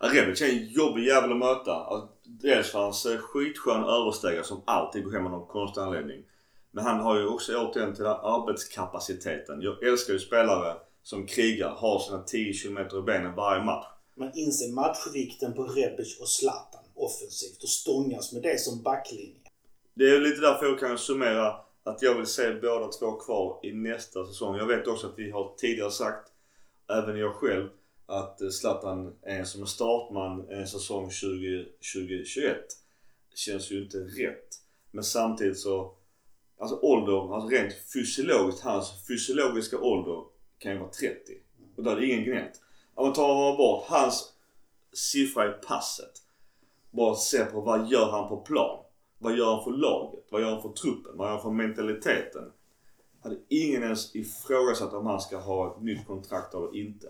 [0.00, 1.72] Rebic är en jobbig jävel att möta.
[1.72, 6.24] Alltså, dels för hans eh, skitskön överstegare som alltid går hem av någon konstig anledning.
[6.70, 9.62] Men han har ju också återigen till den arbetskapaciteten.
[9.62, 13.86] Jag älskar ju spelare som krigar, har sina 10 km i benen varje match.
[14.14, 19.34] Man inser matchvikten på Rebic och Zlatan offensivt och stångas med det som backlinje.
[19.94, 23.72] Det är lite därför jag kan summera att jag vill se båda två kvar i
[23.72, 24.56] nästa säsong.
[24.56, 26.32] Jag vet också att vi har tidigare sagt,
[26.92, 27.68] även jag själv,
[28.08, 32.56] att eh, Zlatan är som en startman en säsong 2021.
[33.34, 34.48] Känns ju inte rätt.
[34.90, 35.94] Men samtidigt så,
[36.58, 40.24] alltså ålder, alltså rent fysiologiskt, hans fysiologiska ålder
[40.58, 41.32] kan ju vara 30.
[41.76, 42.60] Och där är det ingen gnällt.
[42.94, 44.32] Om man tar bort hans
[44.92, 46.12] siffra i passet.
[46.90, 48.84] Bara se på vad gör han på plan?
[49.18, 50.24] Vad gör han för laget?
[50.30, 51.12] Vad gör han för truppen?
[51.16, 52.52] Vad gör han för mentaliteten?
[53.22, 57.06] Hade ingen ens ifrågasatt om han ska ha ett nytt kontrakt eller inte.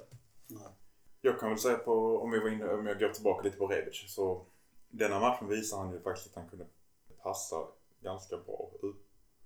[1.20, 3.66] Jag kan väl säga på, om vi var inne, om jag går tillbaka lite på
[3.66, 4.46] Rebic så
[4.90, 6.66] denna matchen visar han ju faktiskt att han kunde
[7.22, 7.56] passa
[8.02, 8.70] ganska bra.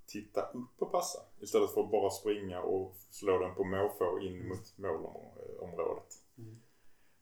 [0.07, 4.49] Titta upp och passa istället för att bara springa och slå den på måfå in
[4.49, 6.15] mot målområdet.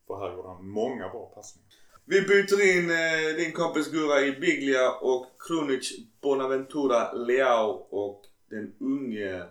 [0.07, 1.71] För här gjorde han många bra passningar.
[2.05, 8.75] Vi byter in eh, din kompis Gurra i Biglia och Krunic Bonaventura Leao och den
[8.79, 9.45] unge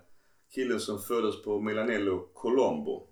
[0.50, 3.08] killen som föddes på Milanello Colombo.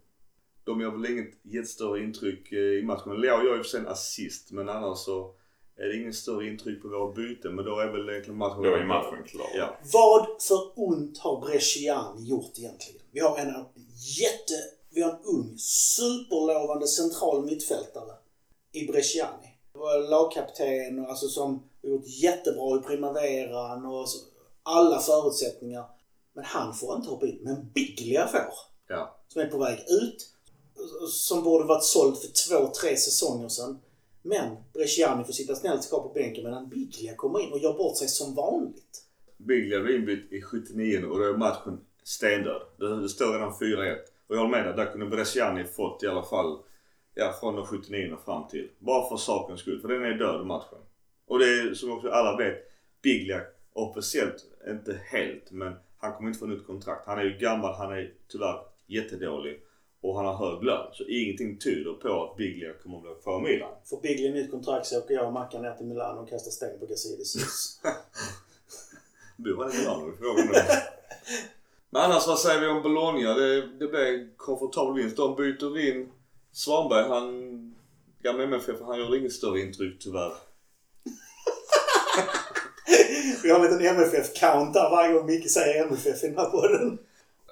[0.67, 3.21] De gör väl inget jättestörre intryck eh, i matchen.
[3.21, 5.33] Leao gör ju för sig en assist men annars så
[5.77, 7.55] är det inget större intryck på våra byten.
[7.55, 8.63] Men då är väl egentligen matchen...
[8.63, 9.47] Då är matchen klar.
[9.55, 9.77] Ja.
[9.93, 13.01] Vad för ont har Bresciani gjort egentligen?
[13.11, 13.65] Vi har en
[14.19, 14.53] jätte
[14.89, 18.13] vi har en ung, superlovande central mittfältare
[18.71, 19.53] i Bresciani.
[20.09, 24.17] Lagkapten, alltså som Gjort jättebra i primaveran och så,
[24.63, 25.85] alla förutsättningar.
[26.33, 27.39] Men han får inte hoppa in.
[27.41, 28.53] Men Biglia får.
[28.87, 29.19] Ja.
[29.27, 30.33] Som är på väg ut.
[31.09, 33.79] Som borde varit såld för två, tre säsonger sedan.
[34.21, 37.97] Men Bresciani får sitta snällt kvar på bänken medan Biglia kommer in och gör bort
[37.97, 39.03] sig som vanligt.
[39.37, 42.61] Biglia blir inbytt i 79 och då är matchen stendöd.
[42.77, 43.95] Det, det står redan 4-1.
[44.27, 46.59] Och jag håller med dig, där kunde Bresciani fått i alla fall
[47.13, 48.69] ja, från de 79 och fram till.
[48.79, 50.79] Bara för sakens skull, för den är död matchen.
[51.27, 52.57] Och det är som också alla vet,
[53.01, 53.41] Biglia
[53.73, 57.07] officiellt, inte helt, men han kommer inte få nytt kontrakt.
[57.07, 59.61] Han är ju gammal, han är tyvärr jättedålig
[60.01, 60.87] och han har hög lön.
[60.93, 63.73] Så ingenting tyder på att Biglia kommer att bli i Milan.
[63.85, 66.79] Får Biglia nytt kontrakt så åker jag och Mackan ner till Milano och kastar sten
[66.79, 67.81] på Gazidis hus.
[69.37, 70.13] Bor han i Milano?
[70.19, 70.55] Frågan är.
[71.89, 73.33] Men annars vad säger vi om Bologna?
[73.33, 75.17] Det, det blev en komfortabel vinst.
[75.17, 76.11] De byter in
[76.51, 77.07] Svanberg.
[77.07, 77.75] Han,
[78.23, 80.33] gamla MFF, han gör inget större intryck tyvärr.
[83.43, 86.97] Vi har en liten MFF-count där varje gång Micke säger MFF i den här podden.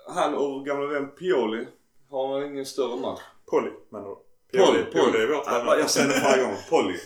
[0.07, 1.67] Han och gamla vän Pioli
[2.17, 3.21] har ingen större match.
[3.45, 4.15] Polly menar du?
[4.57, 6.55] Pioli, Pioli är vårt Ja, Jag säger det varje gång.
[6.69, 6.97] Polly.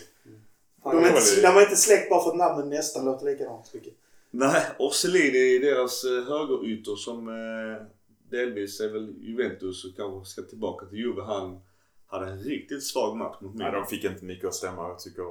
[0.82, 3.74] De är inte, de är inte släkt bara för att namnen nästan låter likadant.
[3.74, 3.94] Micke.
[4.30, 7.86] Nej, Orselini är deras eh, högerytter som eh,
[8.30, 11.22] delvis är väl Juventus och kanske ska tillbaka till Juve.
[11.22, 11.60] Han
[12.06, 13.82] hade en riktigt svag match mot Nej, Milan.
[13.82, 14.88] de fick inte mycket att stämma.
[14.88, 15.24] Jag tycker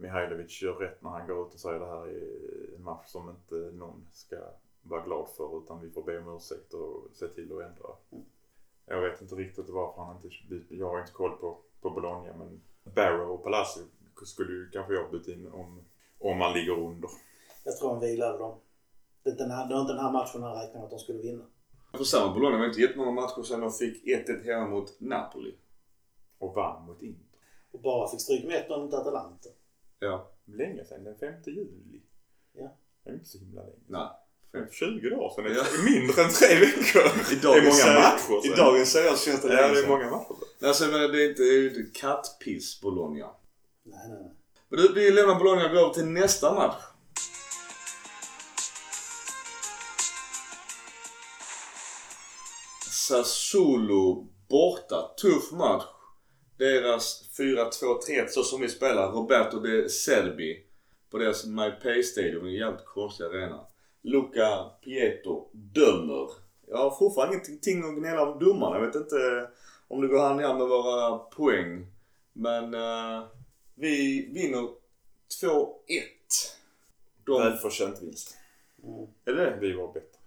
[0.00, 3.28] Mihailovic gör rätt när han går ut och säger det här är en match som
[3.30, 4.36] inte någon ska
[4.82, 7.88] vara glad för utan vi får be om ursäkt och se till att ändra.
[8.86, 10.78] Jag vet inte riktigt varför han inte byter.
[10.78, 12.60] Jag har inte koll på, på Bologna men
[12.94, 13.82] Barrow och Palacio
[14.24, 15.84] skulle ju kanske jag byta in om,
[16.18, 17.10] om man ligger under.
[17.64, 18.60] Jag tror han vilade dem.
[19.22, 20.90] Det är inte den här, det var inte den här matchen han räknade med att
[20.90, 21.44] de skulle vinna.
[21.92, 25.54] För samma Bologna var inte jättemånga matcher sen de fick 1-1 hemma mot Napoli.
[26.38, 27.26] Och vann mot Inter.
[27.72, 29.48] Och bara fick stryk med 1 mot Atalanta.
[29.98, 30.30] Ja.
[30.44, 32.02] Länge sedan, den 5 juli.
[32.52, 32.76] Ja.
[33.04, 33.76] Det är inte så himla länge.
[33.86, 34.08] Nej.
[34.56, 35.44] Det är 20 dagar sedan.
[35.56, 35.78] Ja.
[35.78, 37.02] är mindre än tre veckor.
[37.32, 38.56] I det är många matcher I sen.
[38.56, 40.36] dagens seriös känns det Ja, det är många matcher.
[40.62, 43.26] Alltså, jag menar, det är inte, det är ju inte kattpiss Bologna.
[43.84, 44.32] Nej, nej, nej.
[44.68, 46.82] Men du, vi lämnar Bologna och går över till nästa match.
[52.90, 55.14] Sassuolo borta.
[55.22, 55.84] Tuff match.
[56.58, 59.12] Deras 4-2-3-1 så som vi spelar.
[59.12, 60.62] Roberto de Serbi.
[61.10, 62.46] På deras MyPay Stadium.
[62.46, 63.60] En jävligt konstig arena.
[64.06, 66.28] Luca Pietro dömer.
[66.66, 68.76] Jag har fortfarande ingenting att gnälla om domarna.
[68.78, 69.50] Jag vet inte
[69.88, 71.86] om det går hand i hand med våra poäng.
[72.32, 73.24] Men eh,
[73.74, 74.68] vi vinner
[75.42, 75.58] 2-1.
[77.24, 78.36] De, Välförtjänt vinst.
[78.82, 79.06] Mm.
[79.24, 80.18] är det Vi var bättre.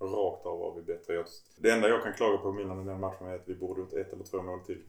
[0.00, 1.14] Rakt av var vi bättre.
[1.14, 1.26] Jag-
[1.58, 3.92] Det enda jag kan klaga på Milan i den matchen är att vi borde gjort
[3.92, 4.82] ett eller två mål till.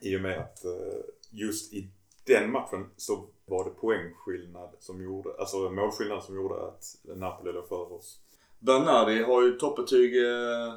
[0.00, 1.88] I och med att eh, just i
[2.28, 7.68] den matchen så var det poängskillnad som gjorde, alltså målskillnad som gjorde att Napoli låg
[7.68, 8.20] för oss.
[8.58, 10.74] Bernardi har ju toppbetyg eh,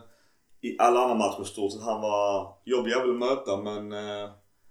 [0.61, 1.81] i alla andra matcher i stort sett.
[1.81, 4.29] Han var jobbig att möta men eh,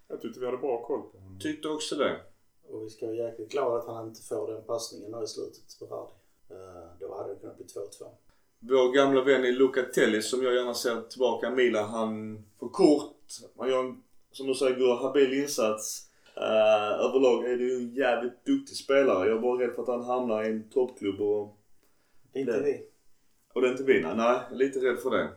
[0.08, 1.38] Jag tyckte vi hade bra koll på honom.
[1.40, 2.20] tyckte också det.
[2.68, 5.78] Och vi ska vara jäkligt glada att han inte får den passningen där i slutet
[5.78, 6.12] på Verdi.
[6.50, 7.80] Eh, Då hade det kunnat bli 2-2.
[8.58, 11.88] Vår gamla vän i Lucatelli som jag gärna ser tillbaka i Milan.
[11.90, 13.16] Han får kort.
[13.58, 16.10] Han gör en, som du säger habil insats.
[16.40, 19.29] Eh, överlag är ju en jävligt duktig spelare.
[19.29, 21.57] Jag är bara rädd för att han hamnar i en toppklubb och
[22.33, 22.87] är inte Det- vi.
[23.53, 24.14] Och det inte vinna?
[24.14, 25.29] Nej, jag är lite rädd för det.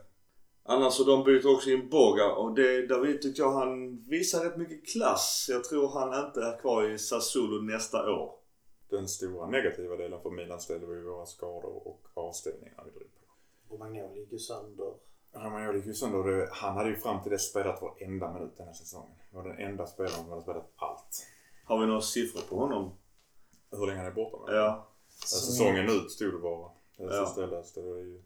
[0.63, 4.58] Annars så de byter också in Boga och det, David tyckte jag han visar rätt
[4.58, 5.48] mycket klass.
[5.50, 8.36] Jag tror han inte är kvar i Sassuolo nästa år.
[8.89, 13.10] Den stora negativa delen för Milans del var ju våra skador och avstängningar vi drog
[13.13, 13.74] på.
[13.74, 14.94] Och Magnoli gick ju sönder.
[15.34, 16.24] Romagnoli gick ju sönder.
[16.24, 19.15] Det- Han hade ju fram till dess spelat varenda minut den här säsongen.
[19.32, 21.26] Det var den enda spelaren som hade spelat allt.
[21.65, 22.91] Har vi några siffror på honom?
[23.72, 24.56] Hur länge han är borta med?
[24.60, 24.88] Ja.
[25.26, 26.69] Säsongen ut stod det bara.
[26.98, 27.26] Det är Ja.
[27.26, 27.82] sista jag läste.
[27.82, 28.22] Det var ju...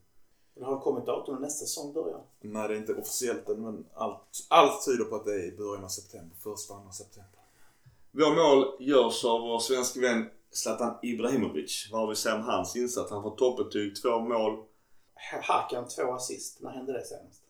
[0.56, 2.22] Det har kommit datum när nästa säsong börjar.
[2.42, 5.58] Nej, det är inte officiellt än, men allt, allt tyder på att det är i
[5.58, 6.36] början av september.
[6.44, 7.40] Första, andra september.
[8.12, 11.90] Vår mål görs av vår svenska vän Zlatan Ibrahimovic.
[11.92, 13.12] Vad har vi att säga om hans insats?
[13.12, 14.64] Han får toppbetyg, två mål.
[15.44, 16.62] Hakan två assist.
[16.62, 17.44] När hände det senast?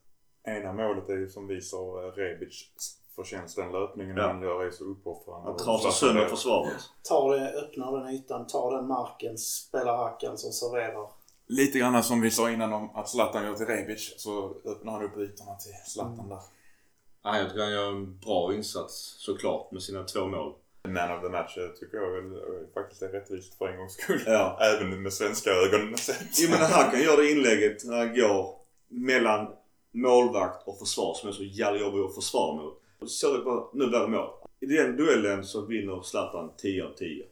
[0.43, 2.70] Ena målet är ju som vi sa eh, Rebic
[3.15, 3.55] förtjänst.
[3.55, 4.28] Den löpningen Ja.
[4.28, 5.47] han gör är så uppoffrande.
[5.49, 6.74] Han trasar sönder försvaret.
[7.03, 11.09] Tar det, öppnar den ytan, tar den marken, spelar Hakan som serverar.
[11.47, 15.03] Lite grann som vi sa innan om att Zlatan gör till Rebic så öppnar han
[15.03, 16.39] upp ytorna till Zlatan där.
[17.24, 20.53] Nej, jag tycker han gör en bra insats såklart med sina två mål.
[20.94, 23.94] Man of the match eh, tycker jag väl eh, faktiskt är rättvist för en gångs
[23.94, 24.24] skull.
[24.26, 24.60] Ja.
[24.62, 26.40] Även med svenska ögon sett.
[26.40, 28.56] Jo men när han kan göra det inlägget när han går
[28.88, 29.48] mellan
[29.92, 32.82] målvakt och försvar som är så jävla jobbigt att försvara mot.
[33.06, 34.30] Så det bara, nu blir det mål.
[34.60, 37.26] I den duellen så vinner Zlatan 10 av 10.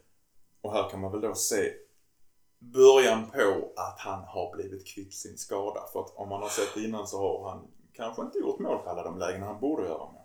[0.60, 1.72] Och här kan man väl då se
[2.58, 5.80] början på att han har blivit kvitt sin skada.
[5.92, 8.90] För att om man har sett innan så har han kanske inte gjort mål på
[8.90, 10.22] alla de lägen han borde göra mål.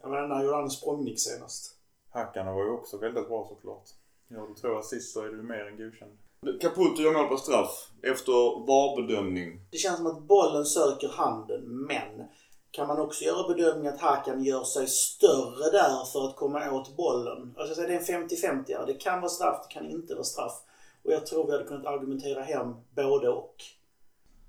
[0.00, 1.77] Jag menar, när gjorde han en språngnick senast?
[2.10, 3.84] Hackarna var ju också väldigt bra såklart.
[4.28, 6.18] Gör du två assist så är du mer än godkänd.
[6.60, 9.60] Caputo gör mål på straff efter VAR-bedömning.
[9.70, 12.28] Det känns som att bollen söker handen, men
[12.70, 16.96] kan man också göra bedömningen att Hakan gör sig större där för att komma åt
[16.96, 17.54] bollen?
[17.56, 20.62] Alltså det är en 50-50 Det kan vara straff, det kan inte vara straff.
[21.02, 23.54] Och jag tror vi hade kunnat argumentera hem både och.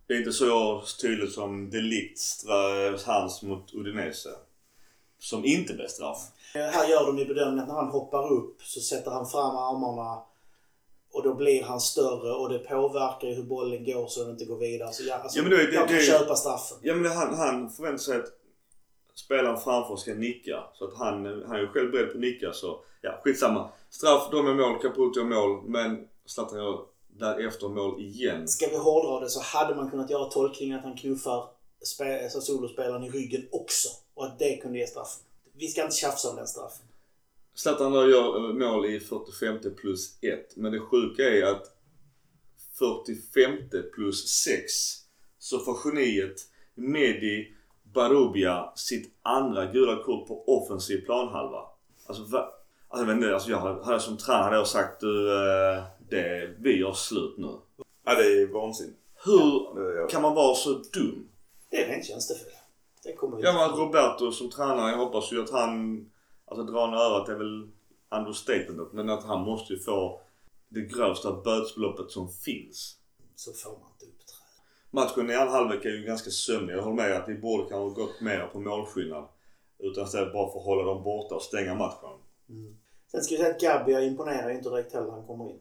[0.08, 2.46] Det är inte så tydligt som Delicts
[3.06, 4.30] hands mot Udinese.
[5.20, 6.18] Som inte blev straff.
[6.54, 10.22] Här gör de ju bedömningen att när han hoppar upp så sätter han fram armarna
[11.12, 14.46] och då blir han större och det påverkar ju hur bollen går så den inte
[14.46, 14.94] går vidare.
[14.94, 16.78] Så jag, alltså, Ja, men det- det- jag kan det- köpa straffen.
[16.82, 18.26] Ja men han, han förväntar sig att
[19.16, 20.64] spelaren framför ska nicka.
[20.74, 23.70] Så att han, han är ju själv beredd på att nicka så ja, skitsamma.
[23.90, 25.62] Straff, de är mål, Caputo är mål.
[25.66, 28.48] Men Zlatan gör därefter mål igen.
[28.48, 31.44] Ska vi hårdra det så hade man kunnat göra tolkningen att han knuffar
[32.24, 33.90] alltså solospelaren i ryggen också.
[34.14, 35.24] Och att det kunde ge straffen.
[35.54, 36.86] Vi ska inte tjafsa om den straffen.
[37.56, 40.58] Zlatan då gör eh, mål i 45 plus 1.
[40.58, 41.76] Men det sjuka är att
[42.80, 43.52] 45
[43.94, 44.64] plus 6
[45.40, 46.36] så får geniet
[46.76, 47.54] Medi
[47.84, 51.62] Barubia sitt andra gula kort på offensiv planhalva.
[52.06, 52.50] Alltså, va?
[52.88, 56.78] alltså, jag, vet inte, alltså jag hade som tränare då sagt du, eh, det, vi
[56.80, 57.56] gör slut nu.
[58.06, 58.98] Ja, det är vansinnigt.
[59.26, 61.28] Hur är- kan man vara så dum?
[61.70, 62.54] Det är rent tjänstefel.
[63.04, 63.80] Det kommer vi Ja men.
[63.80, 66.06] Roberto som tränare, jag hoppas ju att han,
[66.46, 67.70] alltså dra en örat är väl
[68.12, 70.22] understatementet, men att han måste ju få
[70.70, 72.96] det grövsta bötesbeloppet som finns.
[73.36, 74.40] Så får man inte uppträda.
[74.92, 76.74] Matchen i andra halvlek är ju ganska sömnig.
[76.74, 79.28] Jag håller med att vi borde kanske gått mer på målskillnad.
[79.80, 82.20] Utan istället bara för att hålla dem borta och stänga matchen.
[83.12, 85.60] Sen ska vi säga att Gabbia imponerar ju inte direkt heller när han kommer in.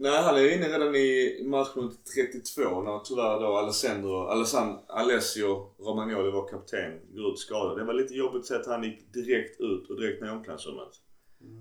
[0.00, 6.30] Nej, han är inne redan i matchminut 32 när tyvärr då Alessandro, Alessandro, Alessio Romagnoli
[6.30, 7.78] var kapten, går ut skadad.
[7.78, 10.30] Det var lite jobbigt att se att han gick direkt ut och direkt ner i
[10.30, 10.88] omklädningsrummet.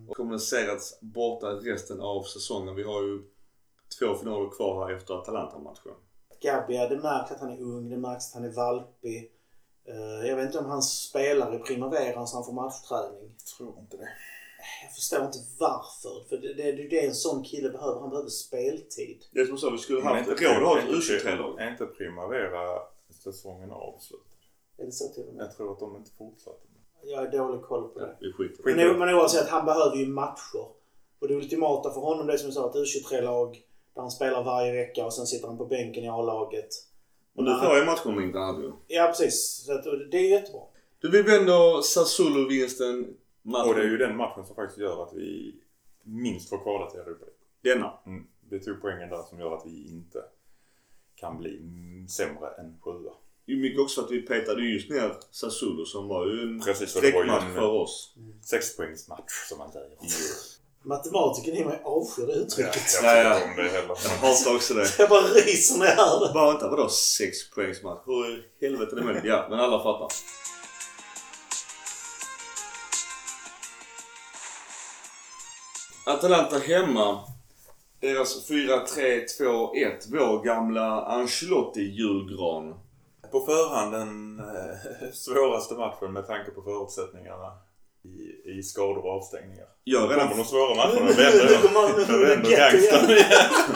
[0.07, 2.75] Och kommunicerats borta resten av säsongen.
[2.75, 3.21] Vi har ju
[3.99, 5.91] två finaler kvar här efter Atalanta-matchen.
[6.41, 9.31] Gabbia, det märks att han är ung, det märks att han är valpig.
[9.87, 13.35] Eh, Jag vet inte om han spelar i primaveran så han får matchträning.
[13.37, 14.09] Jag tror inte det.
[14.83, 16.29] Jag förstår inte varför.
[16.29, 17.99] För det, det, det är en sån kille behöver.
[17.99, 19.25] Han behöver speltid.
[19.31, 21.13] Det är som sa, vi skulle Men haft är råd att ha är ett inte-
[21.13, 21.59] U23-lag.
[21.61, 22.79] Är inte Primavera
[23.23, 24.23] säsongen avslutad?
[24.77, 25.43] Är det så till och med?
[25.45, 26.67] Jag tror att de inte fortsatte.
[27.03, 28.17] Jag har dålig koll på det.
[28.19, 28.75] Vi skiter Skit.
[28.75, 30.65] Men, men oavsett, han behöver ju matcher.
[31.19, 33.61] Och det ultimata för honom det är som sa, ett U23-lag
[33.93, 36.69] där han spelar varje vecka och sen sitter han på bänken i A-laget.
[37.35, 38.71] Och nu får om inte annat ju.
[38.87, 39.63] Ja precis.
[39.65, 39.73] Så
[40.11, 40.61] det är jättebra.
[40.99, 43.17] Du, vi vänder Sassuolo-vinsten
[43.51, 43.69] matchen.
[43.69, 45.55] Och det är ju den matchen som faktiskt gör att vi
[46.03, 47.25] minst får kvala till Europa.
[47.63, 47.93] Denna.
[48.05, 48.27] Mm.
[48.49, 50.23] Det tog poängen där som gör att vi inte
[51.15, 53.11] kan bli mm, sämre än sjua.
[53.45, 57.53] Det är mycket också att vi petade just ner Sassuolo som var ju en en-
[57.55, 58.15] för oss.
[58.45, 59.97] Sexpoängsmatch som man säger.
[60.83, 62.99] Matematiken i mig avskyr det Ja, uttrycket.
[63.03, 63.45] jag Ja, ja.
[63.49, 63.97] om det heller.
[64.03, 64.95] Jag hatar också det.
[64.99, 66.33] Jag bara ryser när jag hör det.
[66.33, 68.01] Bara vänta, vadå sex poängs match?
[68.05, 69.23] Hur i helvete är det möjligt?
[69.25, 70.07] Ja, men alla fattar.
[76.07, 77.19] Atalanta hemma.
[78.01, 80.07] Deras 4-3-2-1.
[80.11, 82.73] Vår gamla Ancelotti-julgran.
[83.31, 87.51] På förhand den eh, svåraste matchen med tanke på förutsättningarna
[88.03, 89.65] i, i skador och avstängningar.
[89.83, 93.75] Jag har Kommer redan, de svåra matcherna vänder kommer kommer gangstern igen.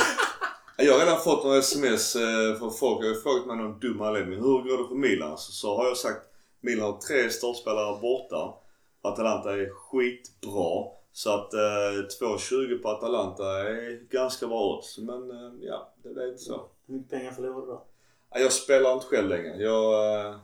[0.78, 3.06] jag har redan fått några sms eh, från folk.
[3.06, 4.40] Jag har frågat mig någon dum anledning.
[4.40, 5.38] Hur går det för Milan?
[5.38, 6.22] Så, så har jag sagt
[6.62, 8.54] Milan har tre startspelare borta.
[9.02, 11.01] Atalanta är skitbra.
[11.14, 14.97] Så att eh, 2,20 på Atalanta är ganska bra odds.
[14.97, 16.70] Men eh, ja, det är inte så.
[16.88, 17.86] Hur mycket pengar förlorar du då?
[18.32, 19.57] Ja, Jag spelar inte själv längre.
[19.57, 20.36] Jag eh,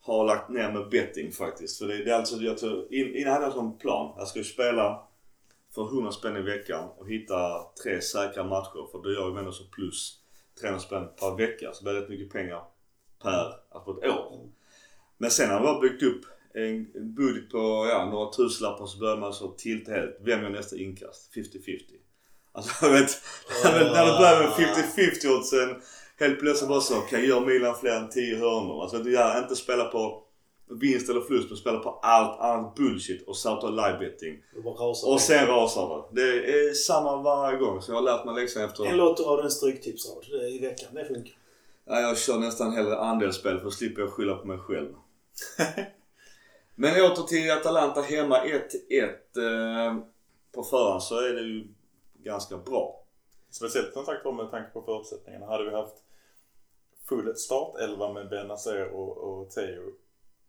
[0.00, 1.78] har lagt ner med betting faktiskt.
[1.78, 4.14] För det, det är alltså, jag tror, in, innan hade jag en sån plan.
[4.18, 5.02] Jag ju spela
[5.74, 8.88] för 100 spänn i veckan och hitta tre säkra matcher.
[8.92, 10.20] För då gör jag ändå så plus
[10.60, 11.72] 300 spänn per vecka.
[11.72, 12.64] Så det blir rätt mycket pengar
[13.22, 14.48] per, alltså på ett år.
[15.18, 16.24] Men sen har jag byggt upp
[16.56, 16.86] en
[17.16, 20.16] budget på ja, några tusenlappar så börjar man så tilta helt.
[20.20, 21.34] Vem gör nästa inkast?
[21.34, 21.80] 50-50.
[22.52, 23.10] Alltså jag vet,
[23.64, 24.50] när det börjar med
[25.22, 25.82] 50-50 oddsen
[26.16, 28.82] helt plötsligt bara så, kan jag göra Milan fler än 10 hörnor?
[28.82, 30.22] Alltså du gör inte spela på
[30.80, 34.42] vinst eller förlust men spela på allt annat bullshit och starta live betting.
[35.04, 36.22] Och sen rasar det.
[36.22, 38.84] Det är samma varje gång så jag har lärt mig läxan efter...
[38.84, 40.88] En lottorad och en stryktipsrad i veckan.
[40.94, 41.34] Det funkar.
[41.84, 44.88] Ja, jag kör nästan hellre andelsspel för då slipper jag skylla på mig själv.
[46.78, 49.02] Men åter till Atalanta hemma 1-1.
[49.36, 49.98] Eh,
[50.52, 51.68] på förhand så är det ju
[52.14, 53.02] ganska bra.
[53.50, 55.46] Speciellt som sagt var med tanke på förutsättningarna.
[55.46, 55.94] Hade vi haft
[57.08, 59.92] full startelva med Benazer och, och Theo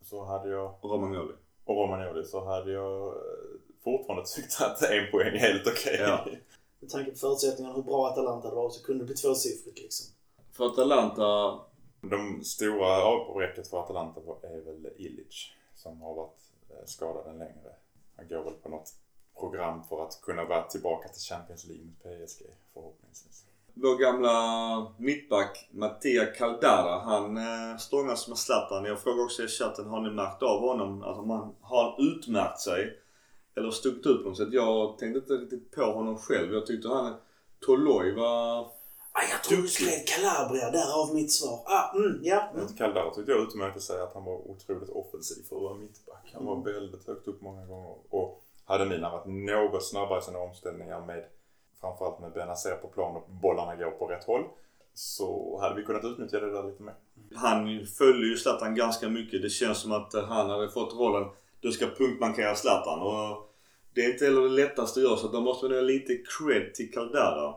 [0.02, 1.32] så hade jag, Och Romagnoli.
[1.64, 3.12] och Romagnoli så hade jag eh,
[3.84, 5.96] fortfarande tyckt att en poäng är helt okej.
[6.00, 6.26] Ja.
[6.80, 10.06] Med tanke på förutsättningarna hur bra Atalanta varit så kunde det bli tvåsiffrigt liksom.
[10.52, 11.58] För Atalanta,
[12.00, 15.54] De stora avbräcket för Atalanta var- är väl Illich
[15.88, 17.70] som har varit eh, skadad en längre.
[18.16, 18.94] Han går väl på något
[19.40, 22.42] program för att kunna vara tillbaka till Champions League med PSG
[22.74, 23.44] förhoppningsvis.
[23.74, 24.36] vår gamla
[24.96, 28.84] mittback Mattia Caldara, han eh, stångas med Zlatan.
[28.84, 31.02] Jag frågar också i chatten, har ni märkt av honom?
[31.02, 32.98] Alltså man, har han utmärkt sig?
[33.56, 34.52] Eller stuckit ut på något sätt?
[34.52, 36.52] Jag tänkte inte riktigt på honom själv.
[36.52, 37.14] Jag tyckte han,
[37.60, 38.77] Toloi var...
[39.12, 41.62] Ah, jag tror du skrev Calabria, därav mitt svar.
[41.66, 42.50] Ah, mm, ja.
[42.54, 42.68] Mm.
[42.68, 46.30] Kaldara tyckte jag utmärkte sig att han var otroligt offensiv för att vara mittback.
[46.34, 46.64] Han var Mm.
[46.64, 47.96] väldigt högt upp många gånger.
[48.10, 51.24] Och hade mina varit något snabbare i sina omställningar med
[51.80, 54.44] framförallt med Benazer på plan och bollarna går på rätt håll
[54.94, 56.94] så hade vi kunnat utnyttja det där lite mer.
[57.34, 59.42] Han följer ju Zlatan ganska mycket.
[59.42, 61.28] Det känns som att eh, han hade fått rollen,
[61.60, 63.00] du ska punktmarkera Zlatan.
[63.02, 63.50] Och
[63.94, 66.74] det är inte heller det lättaste att göra så då måste man ge lite cred
[66.74, 67.54] till Caldara.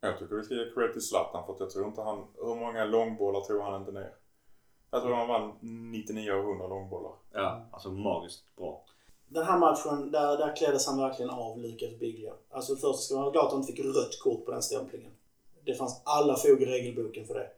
[0.00, 2.24] Jag tycker vi ska ge cred till Zlatan för att jag tror inte han...
[2.34, 4.10] Hur många långbollar tror han inte ner?
[4.90, 5.52] Jag tror han vann
[5.92, 7.12] 99 av 100 långbollar.
[7.32, 8.84] Ja, alltså magiskt bra.
[9.28, 12.32] Den här matchen, där, där kläddes han verkligen av, Lucas Biglia.
[12.50, 15.12] Alltså först ska man vara glad att han fick rött kort på den stämplingen.
[15.64, 17.50] Det fanns alla fog i regelboken för det.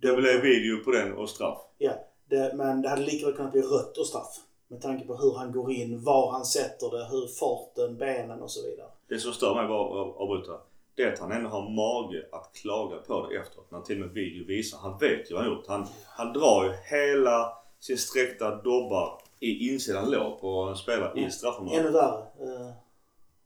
[0.00, 1.58] Det blev video på den och straff.
[1.78, 1.92] Ja,
[2.26, 4.40] det, men det hade lika väl kunnat bli rött och straff.
[4.68, 8.50] Med tanke på hur han går in, var han sätter det, hur farten, benen och
[8.50, 8.88] så vidare.
[9.08, 10.60] Det som stör mig bara att avbryta.
[10.98, 13.70] Det är att han ändå har mage att klaga på det efteråt.
[13.70, 14.78] När till och med video visar.
[14.78, 15.66] Han vet ju vad han gjort.
[15.66, 21.22] Han, han drar ju hela sin sträckta dobbar i insidan lår på en spelare i
[21.22, 21.94] Ännu straffområdet.
[21.94, 22.18] värre.
[22.40, 22.72] Eh,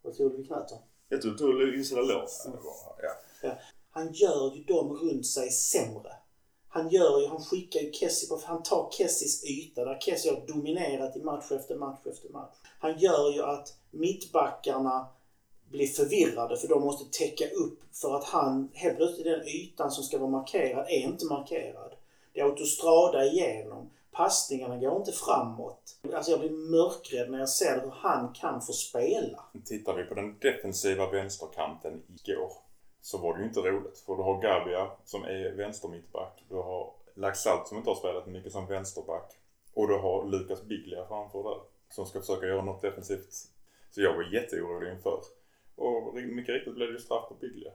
[0.02, 0.82] vad tog du vid knät då?
[1.08, 2.24] Jag tror du tog insidan lår.
[2.44, 3.04] Ja, var,
[3.42, 3.54] ja.
[3.90, 6.12] Han gör ju dem runt sig sämre.
[6.68, 10.46] Han gör ju, han skickar ju Kessie på, han tar Kessies yta där Kessie har
[10.46, 12.54] dominerat i match efter match efter match.
[12.78, 15.06] Han gör ju att mittbackarna
[15.72, 20.04] blir förvirrade för de måste täcka upp för att han, helt plötsligt den ytan som
[20.04, 21.94] ska vara markerad är inte markerad.
[22.32, 23.90] Det är autostrada igenom.
[24.12, 25.96] Passningarna går inte framåt.
[26.14, 29.44] Alltså jag blir mörkrädd när jag ser hur han kan få spela.
[29.64, 32.52] Tittar vi på den defensiva vänsterkanten igår
[33.02, 33.98] så var det ju inte roligt.
[33.98, 36.44] För du har Gabia som är vänstermittback.
[36.48, 39.32] Du har Laxalt som inte har spelat mycket som vänsterback.
[39.74, 41.60] Och du har Lukas Biglia framför där.
[41.90, 43.32] Som ska försöka göra något defensivt.
[43.90, 45.20] Så jag var jätteorolig inför.
[45.76, 47.72] Och mycket riktigt blev det straff på Biglia.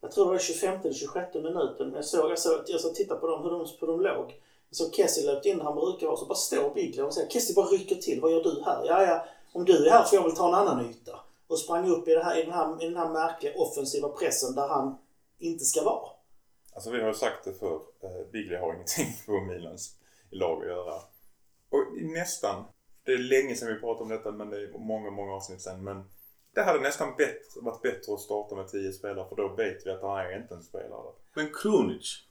[0.00, 1.92] Jag tror det var 25 eller 26 minuten.
[1.94, 4.40] Jag såg, jag såg, jag såg titta på dem, hur de, hur de låg.
[4.70, 7.66] Så Kessie löpte in han brukar vara, så bara står Biglia och säger Kessie bara
[7.66, 8.20] rycker till.
[8.20, 8.84] Vad gör du här?
[8.86, 11.20] Ja, ja, om du är här får jag väl ta en annan yta.
[11.46, 14.68] Och sprang upp i, här, i, den, här, i den här märkliga offensiva pressen där
[14.68, 14.98] han
[15.38, 16.08] inte ska vara.
[16.74, 19.96] Alltså vi har ju sagt det för eh, Biglia har ingenting på Milans
[20.30, 20.94] lag att göra.
[21.70, 22.64] Och nästan,
[23.04, 25.84] det är länge sedan vi pratade om detta men det är många, många avsnitt sedan.
[25.84, 26.04] Men
[26.54, 29.90] det hade nästan bättre, varit bättre att starta med 10 spelare för då vet vi
[29.90, 31.12] att han är inte en spelare.
[31.34, 32.22] Men Krunic.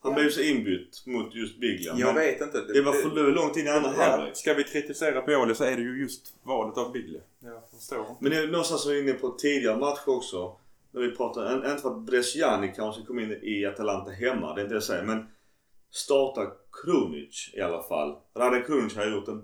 [0.00, 1.94] Han blev så inbytt mot just Biglia.
[1.96, 2.60] Jag men vet inte.
[2.72, 4.36] Det var för det långt in i andra Ja, halvlek.
[4.36, 7.20] ska vi kritisera Pioli så är det ju just valet av Biglia.
[7.40, 8.16] Jag förstår.
[8.20, 10.56] Men det är någonstans som vi var inne på tidigare matcher också.
[10.90, 14.60] När vi pratade, en- inte för att Bresciani kanske kom in i Atalanta hemma, det
[14.60, 15.04] är inte det jag säger.
[15.04, 15.26] Men
[15.90, 16.46] starta
[16.82, 18.16] Krunic i alla fall.
[18.34, 19.42] Rade Krunic har gjort en,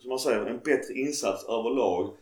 [0.00, 2.16] som man säger, en bättre insats överlag.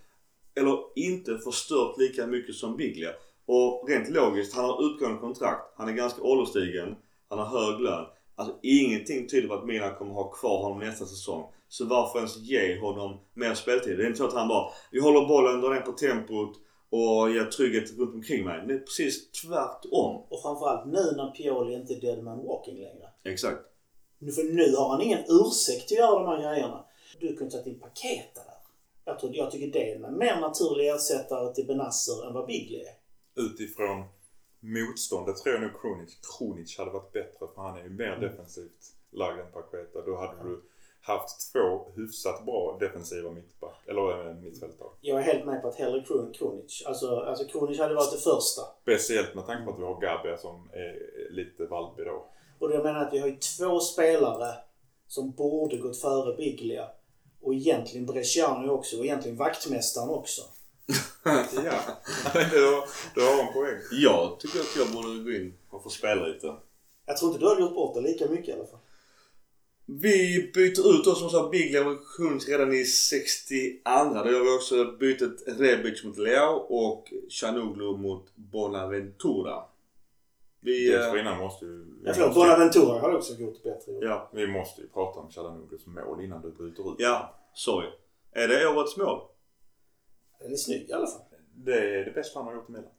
[0.61, 3.11] Eller inte förstört lika mycket som Biglia.
[3.47, 5.73] Och rent logiskt, han har utgående kontrakt.
[5.77, 6.97] Han är ganska ålderstigen.
[7.29, 8.07] Han har hög lön.
[8.35, 11.53] Alltså ingenting tyder på att Milan kommer ha kvar honom nästa säsong.
[11.69, 13.99] Så varför ens ge honom mer speltid?
[13.99, 16.57] Det är inte så att han bara, vi håller bollen, drar ner på tempot
[16.91, 18.67] och ger trygghet runt omkring mig.
[18.67, 20.23] Det är precis tvärtom.
[20.29, 23.09] Och framförallt nu när Pioli inte är dead man walking längre.
[23.25, 23.61] Exakt.
[24.19, 26.85] Nu, för nu har han ingen ursäkt att göra de här grejerna.
[27.21, 28.56] Du kunde tagit in Paketa där.
[29.09, 32.81] Jag, tror, jag tycker det är en mer naturlig ersättare till Benasser än vad Biglia
[32.81, 32.95] är.
[33.43, 34.05] Utifrån
[34.61, 38.83] motståndet tror jag nog Kronic, Kronic hade varit bättre för han är ju mer defensivt
[39.13, 40.03] lagd än Paqueta.
[40.07, 40.63] Då hade du
[41.03, 44.89] haft två hyfsat bra defensiva mittback, eller äh, mittfältare.
[45.01, 46.83] Jag är helt med på att hellre Kron- Kronic.
[46.87, 48.63] Alltså, alltså Kronic hade varit det första.
[48.83, 50.97] Speciellt med tanke på att vi har Gabia som är
[51.31, 52.27] lite valpig då.
[52.59, 54.55] Och jag menar att vi har ju två spelare
[55.07, 56.89] som borde gått före Biglia.
[57.47, 58.99] Och egentligen Bresciano också.
[58.99, 60.43] Och egentligen vaktmästaren också.
[61.25, 61.45] ja,
[62.33, 63.79] du har, du har en poäng.
[63.91, 66.55] Jag tycker att jag borde gå in och få spela lite.
[67.07, 68.79] Jag tror inte du har gjort bort det lika mycket i alla fall.
[69.87, 73.81] Vi byter ut oss som sa Big Leverkusen redan i 62.
[74.25, 79.63] Då gör vi också bytet Rebic mot Leao och Chanoglu mot Bonaventura.
[80.67, 81.85] Vi, Dels eh, måste ju...
[82.05, 84.05] Ja, förlåt, Bonaventura har också gjort bättre jobb.
[84.05, 86.97] ja, Vi måste ju prata om Chalanoglu's mål innan du bryter ut.
[86.99, 87.89] ja, sorry.
[88.33, 89.21] Är det årets mål?
[90.41, 91.21] Den är snygg i alla fall.
[91.55, 92.91] Det är det bästa han har gjort i Milan.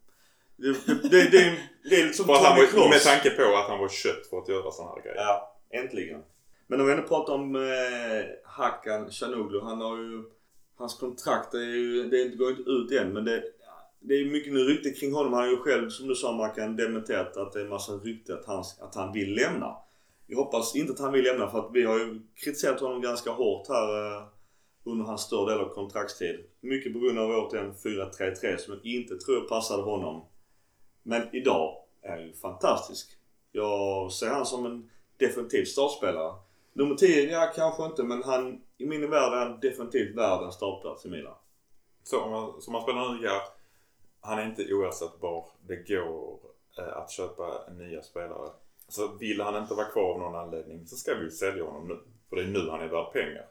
[0.56, 1.58] Det, det, det, det, är-
[1.90, 3.04] det är lite som För att han Tony var, med Kroos.
[3.04, 5.16] tanke på att han var kött för att göra sådana här grejer.
[5.16, 6.22] Ja, äntligen.
[6.66, 9.60] Men om vi ändå pratar om eh, Hakan Chanoglu.
[9.60, 10.24] Han har ju...
[10.76, 12.08] Hans kontrakt är ju...
[12.08, 13.42] Det går inte ut än men det...
[14.00, 15.32] Det är mycket nu rykte kring honom.
[15.32, 18.34] Han har ju själv, som du sa Mackan, dementerat att det är en massa rykte
[18.34, 19.76] att han, att han vill lämna.
[20.26, 23.30] Jag hoppas inte att han vill lämna för att vi har ju kritiserat honom ganska
[23.30, 24.22] hårt här eh,
[24.84, 26.44] under hans större del av kontraktstid.
[26.60, 30.24] Mycket på grund av återigen 4-3-3 som jag inte tror passade honom.
[31.02, 33.10] Men idag är han ju fantastisk.
[33.52, 36.34] Jag ser han som en definitiv startspelare.
[36.72, 40.52] Nummer 10, ja kanske inte men han, i min värld är han definitivt värd en
[40.52, 41.34] startplats i Milan.
[42.04, 43.42] Så om man, man spelar nu, ja.
[44.20, 45.44] Han är inte oersättbar.
[45.66, 46.38] Det går
[46.78, 48.50] eh, att köpa nya spelare.
[48.88, 51.88] Så vill han inte vara kvar av någon anledning så ska vi ju sälja honom
[51.88, 51.98] nu.
[52.28, 53.46] För det är nu han är värd pengar.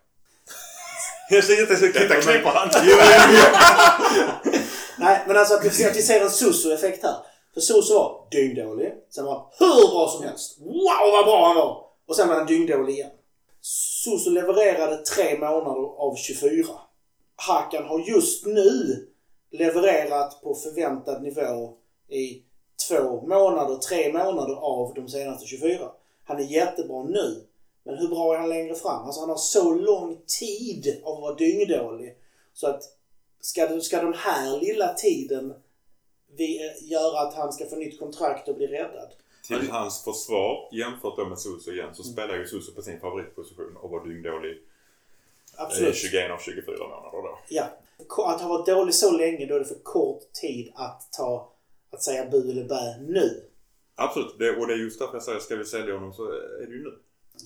[1.29, 2.69] Jag ser inte så Detta klipper han.
[4.99, 7.15] Nej, men alltså att vi, att vi ser en Suso-effekt här.
[7.53, 8.93] För Suso var dyngdålig.
[9.09, 10.59] Sen var hur bra som helst.
[10.59, 11.85] Wow vad bra han var!
[12.07, 13.11] Och sen var han dyngdålig igen.
[13.61, 16.65] Suso levererade tre månader av 24.
[17.35, 19.07] Hakan har just nu
[19.51, 21.73] levererat på förväntad nivå
[22.09, 22.43] i
[22.89, 25.91] två månader, tre månader av de senaste 24.
[26.23, 27.43] Han är jättebra nu.
[27.83, 29.05] Men hur bra är han längre fram?
[29.05, 32.15] Alltså han har så lång tid av att vara dyngdålig.
[32.53, 32.83] Så att
[33.39, 35.53] ska, ska den här lilla tiden
[36.35, 39.09] vi, göra att han ska få nytt kontrakt och bli räddad?
[39.47, 43.77] Till hans försvar jämfört då med Suso igen så spelar ju Suso på sin favoritposition
[43.77, 44.57] och var dyngdålig eh,
[45.63, 45.95] Absolut.
[45.95, 47.39] 21 av 24 månader då.
[47.49, 47.65] Ja.
[47.99, 51.53] Att ha varit dålig så länge, då är det för kort tid att ta,
[51.91, 53.43] att säga bu eller bä nu.
[53.95, 56.65] Absolut, det, och det är just därför jag säger ska vi sälja honom så är
[56.67, 56.97] det ju nu.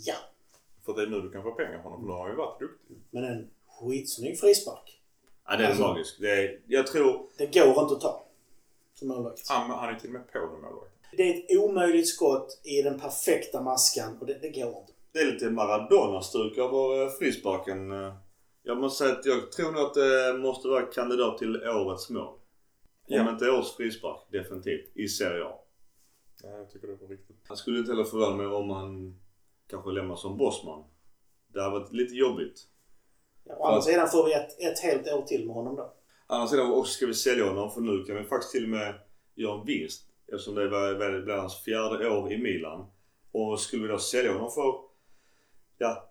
[0.06, 0.14] Ja.
[0.86, 2.00] För det är nu du kan få pengar för honom.
[2.00, 2.98] För nu har han ju varit duktig.
[3.12, 3.50] Men en
[3.80, 5.02] skitsnygg frispark.
[5.48, 6.18] Ja, det är Alltså- magiskt.
[6.20, 7.26] Det är, jag tror...
[7.38, 8.26] Det går inte att ta.
[8.96, 9.50] Som målvakt.
[9.50, 10.92] Han, han är till och med på den målvakten.
[11.18, 14.94] Det är ett omöjligt skott i den perfekta maskan och det, det går inte.
[15.12, 17.92] Det är lite Maradona-stuk över eh, frisparken.
[18.64, 22.24] Jag måste säga att jag tror nog att det måste vara kandidat till årets mål.
[22.28, 22.38] Om
[23.08, 23.30] Ja.
[23.32, 24.92] inte årets frispark, definitivt.
[24.98, 25.54] I Serie A.
[26.44, 27.38] Ja, jag tycker det var riktigt.
[27.48, 29.20] Han skulle inte heller förvåna mig om han
[29.68, 30.84] kanske lämnar som bossman.
[31.48, 32.68] Det hade varit lite jobbigt.
[33.44, 35.94] Ja, å andra sidan får vi ett, ett helt år till med honom då.
[36.28, 38.96] Annars sidan också ska vi sälja honom för nu kan vi faktiskt till och med
[39.36, 40.08] göra en vinst.
[40.28, 42.86] Eftersom det blir hans fjärde år i Milan.
[43.32, 44.74] Och skulle vi då sälja honom för
[45.78, 46.10] ja,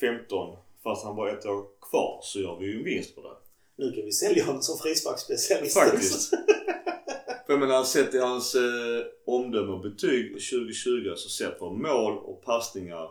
[0.00, 3.36] 10-15 fast han bara ett år kvar så gör vi ju en vinst på det.
[3.76, 5.78] Nu kan vi sälja honom som frisparksspecialist.
[5.78, 6.30] Faktiskt.
[7.46, 12.18] För jag menar, sett i hans eh, omdöme och betyg 2020 så sett på mål
[12.18, 13.10] och passningar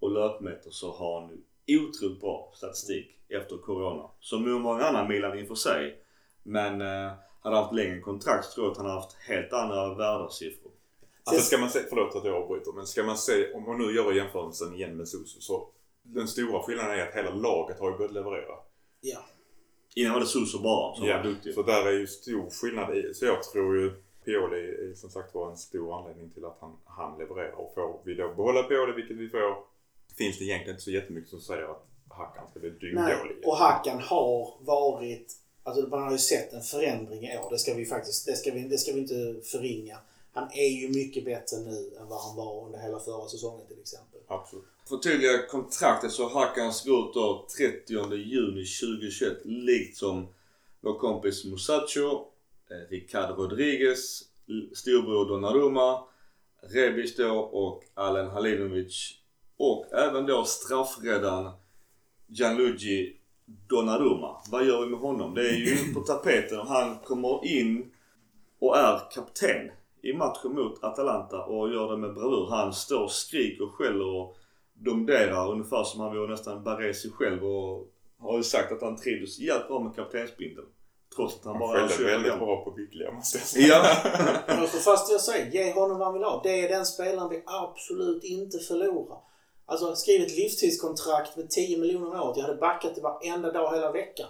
[0.00, 4.10] och löpmeter så har han otroligt bra statistik efter Corona.
[4.20, 6.02] Som nu många andra Milan inför sig.
[6.42, 9.94] Men eh, hade haft längre kontrakt så tror jag att han har haft helt andra
[9.94, 10.72] värdesiffror.
[11.24, 13.94] Alltså ska man se, förlåt att jag avbryter, men ska man se, om man nu
[13.94, 15.68] gör jämförelsen igen med Suso så
[16.14, 18.54] den stora skillnaden är att hela laget har ju börjat leverera.
[19.00, 19.18] Ja.
[19.94, 21.54] Innan var det Suso bara som var duktig.
[21.54, 23.14] så där är ju stor skillnad i.
[23.14, 23.92] Så jag tror ju
[24.24, 27.52] Pioli är som sagt var en stor anledning till att han, han levererar.
[27.52, 29.56] Och får vi då behålla Pioli, vilket vi får,
[30.18, 32.78] finns det egentligen inte så jättemycket som säger att Hackan ska bli Nej.
[32.80, 33.46] dyngdålig.
[33.46, 35.32] Och Hakan har varit...
[35.62, 37.50] Alltså man har ju sett en förändring i år.
[37.50, 39.98] Det ska vi faktiskt det ska vi, det ska vi inte förringa.
[40.38, 43.80] Han är ju mycket bättre nu än vad han var under hela förra säsongen till
[43.80, 44.20] exempel.
[44.26, 44.64] Absolut.
[44.88, 50.28] Förtydliga kontraktet så Hakans går ut då 30 juni 2021 likt som
[50.80, 52.24] vår kompis Musacho,
[52.70, 54.22] eh, Ricardo Rodriguez,
[54.74, 56.04] storbror Donnarumma,
[56.60, 59.14] Rebic då och Alen Halinovic
[59.56, 61.52] och även då straffräddaren
[62.26, 63.16] Gianluigi
[63.68, 64.42] Donnarumma.
[64.50, 65.34] Vad gör vi med honom?
[65.34, 67.92] Det är ju på tapeten och han kommer in
[68.58, 69.70] och är kapten
[70.08, 72.46] i matchen mot Atalanta och gör det med bravur.
[72.50, 74.36] Han står, skriker, skäller och
[74.72, 77.88] domderar ungefär som han vore nästan Baresi själv och
[78.18, 80.66] har ju sagt att han trivdes jävligt bra med kaptensbindeln.
[81.16, 83.46] Trots att han, Han bara är skällde 21 år väldigt bra på Biglia måste jag
[83.46, 83.66] säga.
[83.66, 83.96] Ja.
[84.60, 85.50] Jag står fast jag säger.
[85.50, 86.40] Ge honom vad han vill ha.
[86.42, 89.18] Det är den spelaren vi absolut inte förlorar.
[89.66, 92.36] Alltså skriv ett livstidskontrakt med 10 miljoner om året.
[92.36, 94.28] Jag hade backat det varenda dag hela veckan.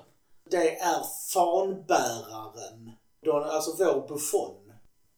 [0.50, 1.02] Det är
[1.34, 2.92] fanbäraren.
[3.26, 4.67] Alltså vår Buffon.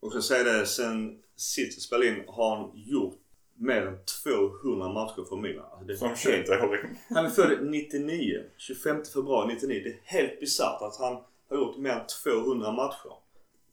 [0.00, 1.18] Och så säger det sen
[1.56, 3.14] vi spelade in har han gjort
[3.58, 5.64] mer än 200 matcher för Milan.
[5.70, 6.98] Alltså det är Som helt- 21-åring.
[7.10, 8.42] Han är född 99.
[8.56, 9.80] 25 februari 99.
[9.84, 11.18] Det är helt bisarrt att han
[11.50, 13.12] har gjort mer än 200 matcher.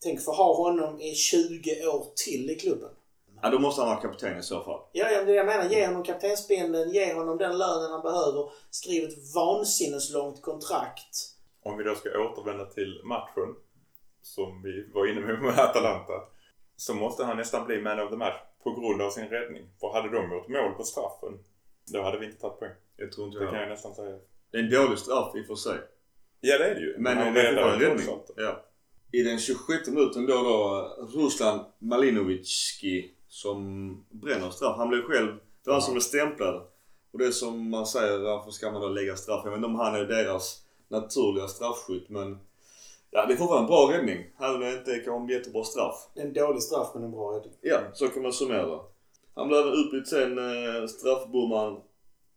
[0.02, 2.90] Tänk få ha honom i 20 år till i klubben.
[3.42, 4.80] Ja, då måste han vara kapten i så fall.
[4.92, 5.70] Ja, ja, det jag menar.
[5.70, 8.50] Ge honom kaptensbindeln, ge honom den lönen han behöver.
[8.70, 11.16] Skriv ett vansinneslångt kontrakt.
[11.62, 13.54] Om vi då ska återvända till matchen
[14.34, 16.12] som vi var inne med med Atalanta.
[16.76, 19.64] Så måste han nästan bli man of the match på grund av sin räddning.
[19.80, 21.38] För hade de gjort mål på straffen
[21.92, 22.72] då hade vi inte tagit poäng.
[22.96, 23.68] Jag tror inte Det kan jag.
[23.68, 24.18] nästan säga.
[24.50, 25.78] Det är en dålig straff i och för sig.
[26.40, 26.94] Ja det är det ju.
[26.98, 28.06] Men han det är trots räddning.
[28.36, 28.64] Ja.
[29.12, 34.76] I den 26 minuten då då Ruslan Malinovicki som bränner straff.
[34.76, 35.32] Han blev själv,
[35.64, 36.66] det var han som blev stämplad.
[37.12, 39.40] Och det är som man säger, varför ska man då lägga straff?
[39.44, 42.38] Jag vet inte om han är deras naturliga straffskytt men
[43.10, 44.26] Ja, det är fortfarande en bra räddning.
[44.38, 46.08] Även om det inte kanske en jättebra straff.
[46.14, 47.52] En dålig straff men en bra räddning.
[47.60, 48.80] Ja, så kan man summera.
[49.34, 51.80] Han blev även utbytt sen, eh, straffbommaren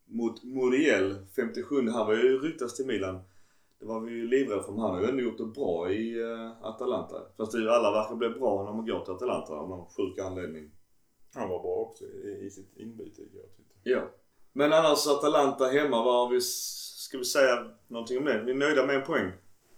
[0.05, 1.89] mot Muriel, 57.
[1.89, 3.19] Han var ju ryktas till Milan.
[3.79, 6.21] Det var vi ju livrädda för, men han har ju ändå gjort det bra i
[6.21, 7.15] eh, Atalanta.
[7.37, 9.85] Fast det är ju alla verkar bli bra när man går till Atalanta av någon
[9.89, 10.71] sjuk anledning.
[11.33, 14.01] Han var bra också i, i sitt inbyte igår tyckte Ja.
[14.53, 18.43] Men annars Atalanta hemma, vad har vi, ska vi säga någonting om det?
[18.45, 19.31] Vi är nöjda med en poäng.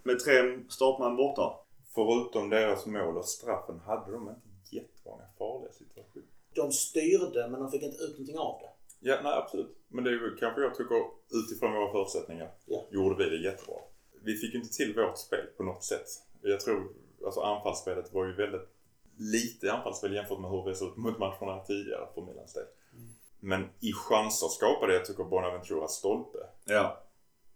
[0.04, 1.60] Med tre startman borta.
[1.96, 6.26] Förutom deras mål och straffen hade de inte jättemånga farliga situationer.
[6.56, 8.70] De styrde men de fick inte ut någonting av det.
[9.10, 9.78] Ja, nej absolut.
[9.88, 11.02] Men det är ju kanske jag tycker
[11.32, 12.86] utifrån våra förutsättningar Ja.
[12.92, 13.76] gjorde vi det jättebra.
[14.24, 16.08] Vi fick ju inte till vårt spel på något sätt.
[16.42, 16.88] Jag tror,
[17.26, 18.70] alltså anfallsspelet var ju väldigt
[19.18, 22.64] lite anfallsspel jämfört med hur vi såg ut mot matcherna tidigare för Milans del.
[23.40, 26.38] Men i chanser skapade jag tycker Bonaventura stolpe.
[26.66, 27.04] Ja.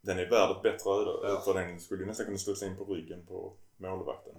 [0.07, 1.11] Den är värd ett bättre öde.
[1.23, 1.41] Ja.
[1.45, 4.33] För den skulle ju nästan kunna studsa in på ryggen på målvakten.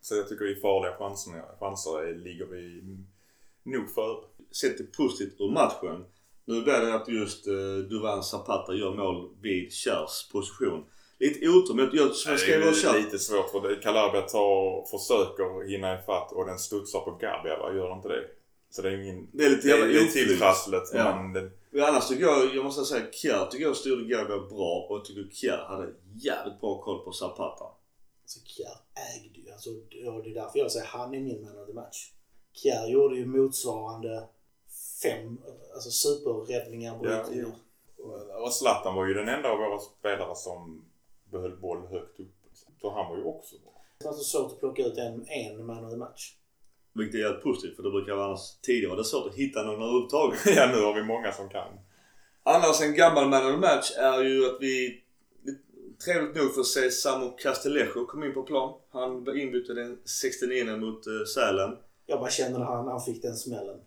[0.00, 2.82] Så jag tycker i farliga chanser, chanser är, ligger vi
[3.62, 4.24] nog före.
[4.60, 6.04] Sett det positivt ur matchen.
[6.44, 10.84] Nu blir det att just eh, Duvan Zapata gör mål vid Kjärs position.
[11.18, 13.82] Lite otur, men jag, jag Det skrev är lite svårt för.
[13.82, 17.74] Calabria tar, försöker hinna ifatt och den studsar på Gabia va?
[17.74, 18.24] Gör inte det?
[18.70, 19.28] Så det är ingen...
[19.32, 20.28] Det är lite Det är jävla lite oflyt.
[20.28, 21.22] tilltrasslet Ja.
[21.22, 24.86] men det, Men annars tycker jag, jag måste säga Kjär tycker jag styrde Gabia bra
[24.88, 27.64] och jag tycker Kjär hade jävligt bra koll på Zapata.
[28.22, 28.76] Alltså Kjär
[29.16, 29.50] ägde ju.
[29.52, 32.12] Alltså, och det är därför jag säger han är min man of the match.
[32.52, 34.28] Kjär gjorde ju motsvarande
[35.02, 35.38] fem
[35.74, 37.00] alltså superräddningar.
[37.02, 37.52] Ja, brytningar.
[38.44, 40.84] och Zlatan var ju den enda av våra spelare som
[41.30, 42.34] behöll boll högt upp.
[42.80, 43.72] Så han var ju också bra.
[43.98, 46.34] Det var så svårt att plocka ut en, en man of the match.
[46.92, 49.62] Vilket är jävligt positivt för det brukar vara annars tidigare var det svårt att hitta
[49.62, 50.40] någon överhuvudtaget.
[50.56, 51.68] ja nu har vi många som kan.
[52.42, 55.02] Annars en gammal man of the match är ju att vi
[56.04, 58.74] trevligt nog får se Samu Castellejo komma in på plan.
[58.90, 61.76] Han blev inbytt den 69 mot uh, Sälen.
[62.06, 63.80] Jag bara kände när han, han fick den smällen.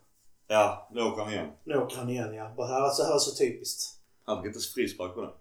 [0.47, 1.52] Ja, då åker han igen.
[1.64, 2.54] Nu åker han igen ja.
[2.58, 3.99] Bara här, så här så typiskt.
[4.26, 5.32] Han fick inte frispark på den.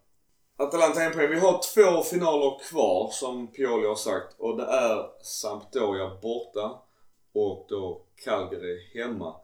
[0.56, 1.30] Atalanta en poäng.
[1.30, 6.82] Vi har två finaler kvar som Pioli har sagt och det är Sampdoria borta
[7.32, 9.36] och då Calgary hemma.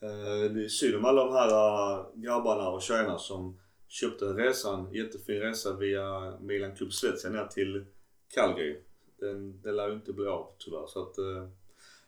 [0.00, 4.92] Eh, det är synd om alla de här eh, grabbarna och tjejerna som köpte resan,
[4.92, 7.84] jättefin resa via Milan Club Svezia ner till
[8.34, 8.80] Calgary.
[9.20, 11.48] Den, det lär ju inte bli av tyvärr så att, eh,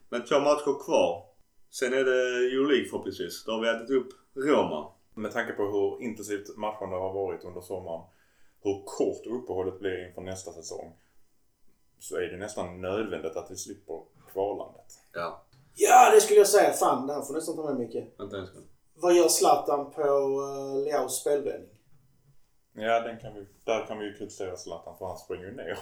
[0.08, 1.24] Men två matcher kvar.
[1.70, 3.44] Sen är det Euroleague förhoppningsvis.
[3.44, 4.92] Då har vi ätit upp Roma.
[5.14, 8.02] Med tanke på hur intensivt matcherna har varit under sommaren.
[8.62, 10.96] Hur kort uppehållet blir inför nästa säsong.
[11.98, 14.02] Så är det nästan nödvändigt att vi slipper
[14.38, 14.90] kvalandet.
[15.14, 15.44] Ja.
[15.74, 16.72] Ja, det skulle jag säga.
[16.72, 18.04] Fan, det här får du nästan ta med Micke.
[18.18, 18.66] Vänta en sekund.
[18.94, 21.74] Vad gör Zlatan på uh, Leaus spelvändning?
[22.74, 25.78] Ja, den kan vi, där kan vi ju kritisera Zlatan för han springer ju ner.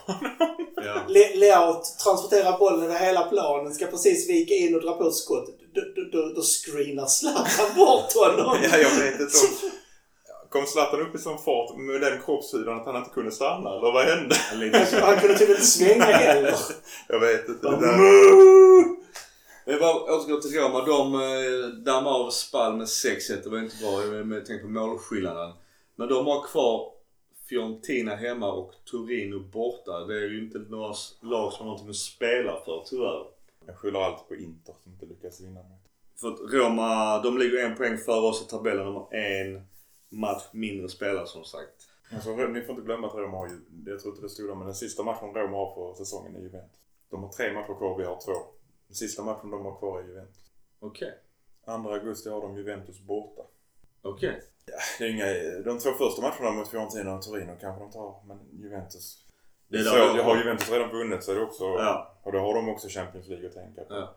[0.77, 1.03] Ja.
[1.09, 5.15] Le- Leao transporterar bollen över hela planen, ska precis vika in och dra på ett
[5.15, 5.47] skott.
[5.75, 8.57] Då, då, då, då screenar Zlatan bort honom.
[8.63, 9.37] ja, jag vet inte.
[10.51, 13.71] Kom Zlatan upp i sån fart med den kroppshyddan att han inte kunde stanna?
[13.71, 14.35] Eller vad hände?
[15.01, 16.55] Han kunde typ inte svänga heller.
[17.09, 17.69] Jag vet inte.
[19.67, 20.85] Vi bara återgår till Roma.
[20.85, 23.43] De eh, dammade av Spal med 6-1.
[23.45, 25.53] Det var inte bra med, med tanke på målskillnaden.
[25.97, 26.93] Men de har kvar
[27.49, 30.05] Fiorentina hemma och Torino borta.
[30.05, 33.27] Det är ju inte några lag som har någonting att spela för tyvärr.
[33.67, 35.61] Jag skyller allt på Inter som inte lyckas vinna.
[36.21, 38.85] För att Roma, de ligger en poäng före oss i tabellen.
[38.85, 39.67] De har en
[40.09, 41.89] match mindre spelare som sagt.
[42.15, 44.55] Alltså, ni får inte glömma att Roma har ju, jag tror inte det stod där,
[44.55, 46.81] men den sista matchen Roma har för säsongen är Juventus.
[47.11, 48.33] De har tre matcher kvar, vi har två.
[48.87, 50.51] Den sista matchen de har kvar är Juventus.
[50.81, 51.15] Okej.
[51.65, 53.43] 2 augusti har de Juventus borta.
[54.03, 54.43] Okej.
[54.99, 55.25] Det är inga,
[55.65, 59.23] de två första matcherna mot Fiorentina och Torino kanske de tar, men Juventus.
[59.69, 62.17] Det är så, där- har Juventus redan vunnit så är det också, Ja.
[62.23, 63.95] och då har de också Champions League att tänka på.
[63.95, 64.17] Ja.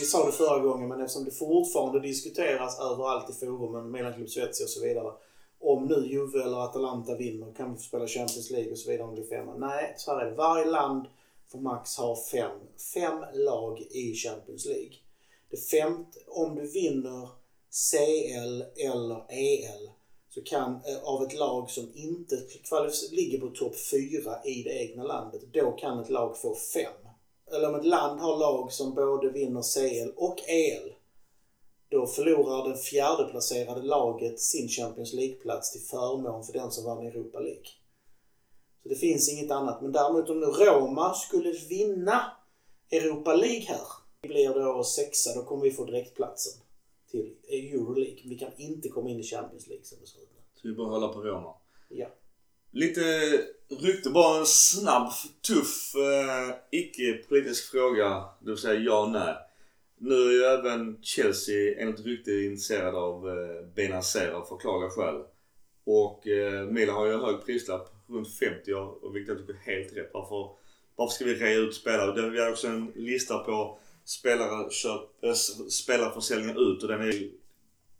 [0.00, 4.28] Vi sa det förra gången, men eftersom det fortfarande diskuteras överallt i forumen, Milan Club
[4.28, 5.12] Svezia och så vidare.
[5.60, 9.08] Om nu Juve eller Atalanta vinner, kan vi få spela Champions League och så vidare
[9.08, 9.54] om det blir femma?
[9.54, 10.36] Nej, så här är det.
[10.36, 11.06] Varje land
[11.52, 12.58] får max ha fem,
[12.94, 14.92] fem lag i Champions League.
[15.50, 17.28] Det femte, om du vinner
[17.70, 19.90] CL eller EL
[20.30, 22.36] så kan, eh, av ett lag som inte
[23.10, 27.03] ligger på topp 4 i det egna landet, då kan ett lag få fem.
[27.54, 30.92] Eller om ett land har lag som både vinner CL och EL,
[31.88, 37.38] då förlorar det fjärdeplacerade laget sin Champions League-plats till förmån för den som vann Europa
[37.38, 37.68] League.
[38.82, 39.82] Så det finns inget annat.
[39.82, 42.32] Men däremot om nu Roma skulle vinna
[42.90, 43.86] Europa League här,
[44.22, 46.62] blir då sexa, då kommer vi få direktplatsen
[47.10, 48.22] till Euroleague.
[48.24, 50.40] Vi kan inte komma in i Champions League som det ser ut nu.
[50.54, 51.54] Så vi bara hålla på Roma.
[51.88, 52.06] Ja.
[52.74, 53.00] Lite
[53.80, 55.12] rykte, bara en snabb,
[55.48, 58.24] tuff, eh, icke-politisk fråga.
[58.40, 59.34] Det vill säga ja och nej.
[59.98, 65.22] Nu är ju även Chelsea enligt rykte intresserad av eh, Benazer av förklarliga skäl.
[65.84, 69.52] Och eh, Milan har ju en hög prislapp, runt 50 år, och vilket jag tycker
[69.60, 70.10] är helt rätt.
[70.12, 70.50] Varför,
[70.96, 72.12] varför ska vi rea ut spelare?
[72.22, 75.32] Det- Vi har också en lista på spelare köp, äh,
[75.70, 77.30] spelarförsäljningar ut och den är ju,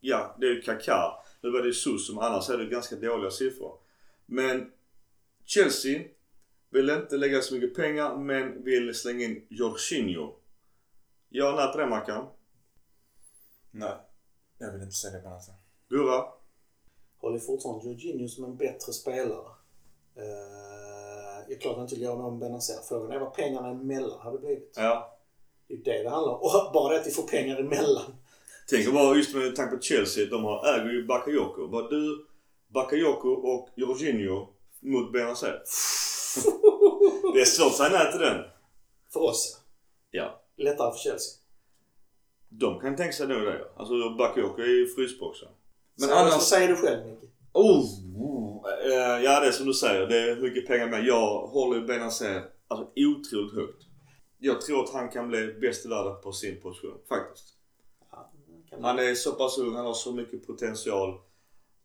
[0.01, 1.13] ja det är ju Kaká.
[1.41, 3.79] Nu var det ju Sus som annars är det ganska dåliga siffror.
[4.27, 4.73] Men
[5.45, 6.03] Chelsea
[6.71, 10.33] vill inte lägga så mycket pengar men vill slänga in Jorginho.
[11.29, 12.27] Ja, när på det Mackan?
[13.71, 13.95] Nej.
[14.59, 15.55] Jag vill inte sälja Benazer.
[15.89, 16.25] Gurra?
[17.19, 19.49] Håller fortfarande Jorginho som en bättre spelare.
[20.19, 22.75] Uh, jag klart inte göra någon Benazer.
[22.89, 24.73] Frågan är vad pengarna emellan hade blivit.
[24.77, 25.19] Ja.
[25.69, 26.41] Det är det det handlar om.
[26.41, 28.15] Och bara det att vi får pengar emellan.
[28.69, 30.27] Tänk bara just med tanke på Chelsea.
[30.31, 31.69] De har, äger ju Bakayoko.
[31.69, 32.27] Bara du,
[32.75, 34.49] Bakayoko och Jorginho
[34.81, 35.53] mot Benazer.
[37.35, 38.45] det är svårt att säga nej till den.
[39.13, 39.61] För oss
[40.11, 40.23] Ja.
[40.57, 40.65] ja.
[40.65, 41.41] Lättare för Chelsea.
[42.49, 43.65] De kan tänka sig nog det.
[43.77, 45.49] Alltså Bakayoko är ju frysboxen.
[45.99, 46.33] Men så, annars...
[46.33, 47.31] Så säger du själv Micke.
[47.53, 47.85] Oh,
[48.17, 48.71] oh.
[49.25, 50.07] Ja det är som du säger.
[50.07, 51.05] Det är mycket pengar med.
[51.05, 53.83] Jag håller ju Benazer alltså, otroligt högt.
[54.39, 56.99] Jag tror att han kan bli bäst i världen på sin position.
[57.09, 57.55] Faktiskt.
[58.11, 58.33] Ja,
[58.83, 59.75] Han är så pass ung.
[59.75, 61.21] Han har så mycket potential.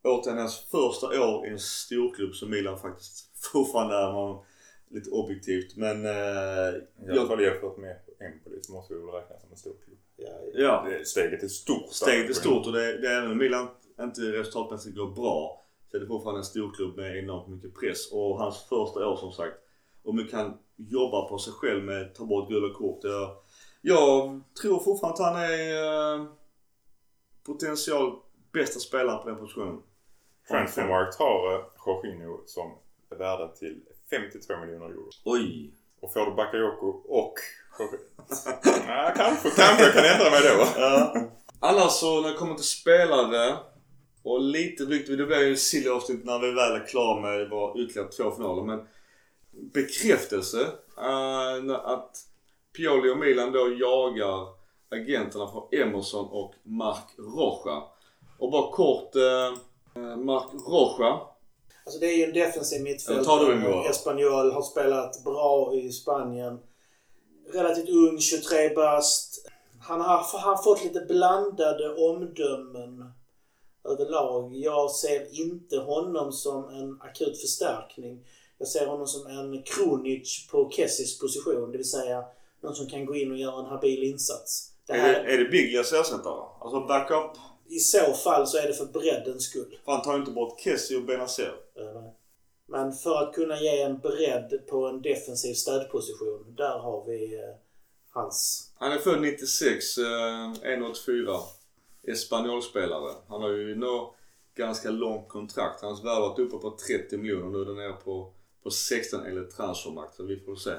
[0.04, 4.14] Återigen hans första år i en storklubb som Milan faktiskt fortfarande är.
[4.14, 4.43] Man,
[4.89, 5.76] lite objektivt.
[5.76, 9.58] Men eh, alla jag, fall jämfört med Empoli så måste vi väl räkna som en
[9.58, 9.97] stor klubb.
[10.16, 10.86] ja, ja.
[10.89, 11.93] Det, steget är stort.
[11.93, 13.68] Steget är stort och det, det är även om Milan
[14.02, 18.12] inte resultatmässigt går bra så är det fortfarande en stor klubb med enormt mycket press.
[18.12, 19.56] Och hans första år som sagt.
[20.04, 23.00] Om vi kan jobba på sig själv med att ta bort gula kort.
[23.04, 23.36] Jag,
[23.82, 26.26] jag tror fortfarande att han är eh,
[27.43, 28.20] potential
[28.54, 29.82] bästa spelaren på den positionen.
[30.50, 32.72] Transfermarkt har eh, Jorginho som
[33.12, 35.10] är värda till 52 miljoner euro.
[35.26, 35.74] Oj!
[36.02, 37.34] Och får du Bakayoko och
[38.88, 40.82] ja, kanske, kanske jag kan ändra mig då.
[40.82, 41.14] Ja.
[41.60, 43.58] Annars så när det kommer till spelare
[44.24, 47.82] och lite rykte, det blir ju silly avsnitt när vi väl är klara med våra
[47.82, 48.64] ytterligare två finaler.
[48.64, 48.88] Men
[49.52, 50.60] bekräftelse
[50.97, 52.18] uh, att
[52.78, 54.47] Pioli och Milan då jagar
[54.91, 57.84] agenterna för Emerson och Mark Rocha.
[58.38, 59.60] Och bara kort, uh,
[60.18, 61.22] Mark Rocha.
[61.86, 63.89] Alltså det är ju en defensiv mittfältare.
[63.89, 66.60] Espanyol har spelat bra i Spanien.
[67.54, 69.47] Relativt ung, 23 bast.
[69.82, 73.12] Han har, har fått lite blandade omdömen
[73.86, 74.56] överlag.
[74.56, 78.20] Jag ser inte honom som en akut förstärkning.
[78.58, 81.72] Jag ser honom som en Kronic på Kessis position.
[81.72, 82.24] Det vill säga
[82.62, 84.72] någon som kan gå in och göra en habil insats.
[84.88, 86.43] Det Är här, det, är det Biglias ersättare?
[86.60, 87.38] Alltså backup?
[87.70, 89.80] I så fall så är det för breddens skull.
[89.86, 91.55] För han tar ju inte bort Kessie och Benazer.
[91.76, 92.15] Nej.
[92.65, 97.55] Men för att kunna ge en bredd på en defensiv stödposition, där har vi eh,
[98.09, 98.70] hans...
[98.76, 101.39] Han är född 96, eh, 1,84.
[102.03, 103.13] Espanyolspelare.
[103.28, 104.15] Han har ju nå
[104.55, 105.82] ganska långt kontrakt.
[105.82, 107.49] Hans värde har varit uppe på 30 miljoner.
[107.49, 110.15] Nu är den nere på, på 16 enligt transfermarkt.
[110.15, 110.72] Så vi får se.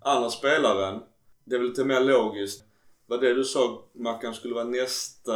[0.00, 1.02] Andra spelaren,
[1.44, 2.64] det är väl lite mer logiskt.
[3.06, 5.34] Vad det du sa Mackan skulle vara nästa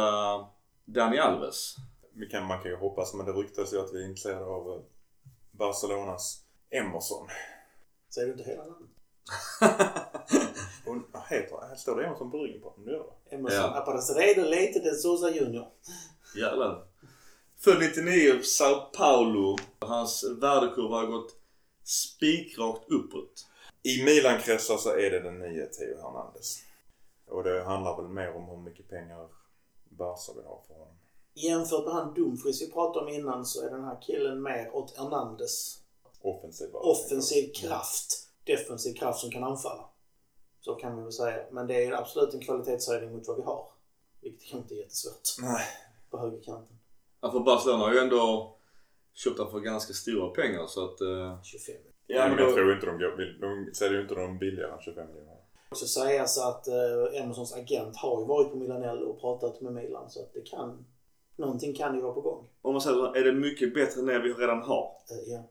[0.93, 1.75] Dani Alves.
[2.31, 4.81] Kan, man kan ju hoppas men det ryktas ju att vi är intresserade av eh,
[5.51, 7.27] Barcelonas Emerson.
[8.09, 8.89] Säger du inte hela namnet?
[10.85, 11.75] Och vad heter det?
[11.75, 12.85] Står det Emerson på ryggen på honom?
[12.85, 13.35] Det gör det.
[13.35, 13.77] Emerson Ja.
[13.77, 15.67] Apareceredo Leite de Souza Junior.
[16.35, 16.83] Jävlar.
[17.59, 19.57] Född 99, Sao Paulo.
[19.79, 21.35] Hans värdekurva har gått
[21.83, 23.47] spikrakt uppåt.
[23.83, 26.63] I Milan-kretsar så är det den nya Theo Hernandez.
[27.27, 29.27] Och det handlar väl mer om hur mycket pengar
[29.97, 30.95] Barca vill ha för honom.
[31.33, 34.97] Jämfört med han Dumfries vi pratade om innan så är den här killen mer åt
[34.97, 35.77] Hernandez.
[36.21, 36.69] Offensiv.
[36.73, 38.29] Offensiv kraft.
[38.43, 39.85] Defensiv kraft som kan anfalla.
[40.59, 41.45] Så kan vi väl säga.
[41.51, 43.67] Men det är absolut en kvalitetshöjning mot vad vi har.
[44.21, 45.65] Vilket kanske inte är jättesvårt Nej.
[46.09, 46.77] på högerkanten.
[47.21, 48.55] Ja, för Barcelona har ju ändå
[49.13, 51.01] köpt honom för ganska stora pengar så att...
[51.01, 51.75] eh, 25.
[52.07, 55.07] Ja, men jag tror inte de, går, de säljer ju inte de billigare än 25
[55.07, 55.30] miljoner.
[55.71, 60.09] Också sägas att eh, Emersons agent har ju varit på Milanello och pratat med Milan
[60.09, 60.85] så att det kan...
[61.35, 62.45] Någonting kan ju vara på gång.
[62.61, 64.91] om man säger så, är det mycket bättre än det vi redan har?
[65.11, 65.43] Eh, ja.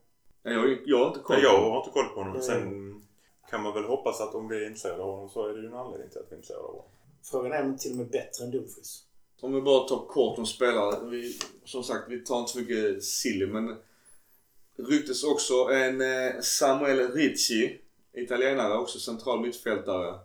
[0.42, 1.70] Ja, Jag, jag har inte koll på jag det.
[1.70, 2.42] har inte koll på honom.
[2.42, 3.02] Sen
[3.50, 5.66] kan man väl hoppas att om vi är intresserade av honom så är det ju
[5.66, 6.84] en anledning till att vi är intresserade av honom.
[7.22, 9.04] Frågan är om det till och med bättre än Dumfries.
[9.40, 11.08] Om vi bara tar kort om spelare.
[11.10, 13.76] Vi, som sagt, vi tar inte så mycket silly men
[14.76, 17.78] ryktes också en eh, Samuel Ricci,
[18.14, 20.18] italienare, också central mittfältare,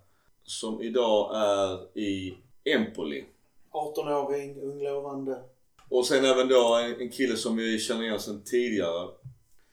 [0.44, 3.26] som idag är i Empoli.
[3.72, 5.44] 18-åring, ung lovande.
[5.90, 9.10] Och sen även då en, en kille som vi känner igen sedan tidigare.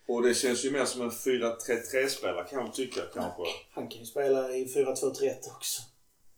[0.09, 3.43] Och det känns ju mer som en 4-3-3 spelare kan jag tycka kanske.
[3.75, 5.83] Han kan ju spela i 4-2-3-1 också.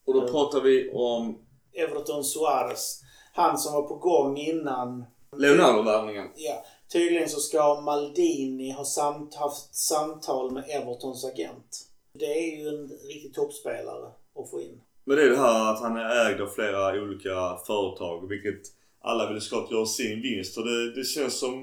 [0.05, 0.33] Och då Mm.
[0.33, 1.39] pratar vi om
[1.73, 3.01] Everton Suarez.
[3.33, 5.05] Han som var på gång innan.
[5.37, 6.29] Leonardo-värvningen.
[6.37, 6.65] Ja,
[6.95, 11.89] tydligen så ska Maldini ha samt, haft samtal med Evertons agent.
[12.13, 14.81] Det är ju en riktig toppspelare att få in.
[15.05, 18.63] Men det är det här att han är ägd av flera olika företag vilket
[19.01, 21.55] alla vill såklart göra sin vinst och det, det känns som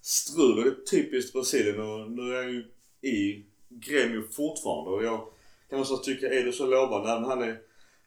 [0.00, 2.64] strul och det är typiskt Brasilien och nu är han ju
[3.10, 5.20] i Gremio fortfarande och jag
[5.70, 7.08] kan också tycka, är det så lovande?
[7.08, 7.58] Han är,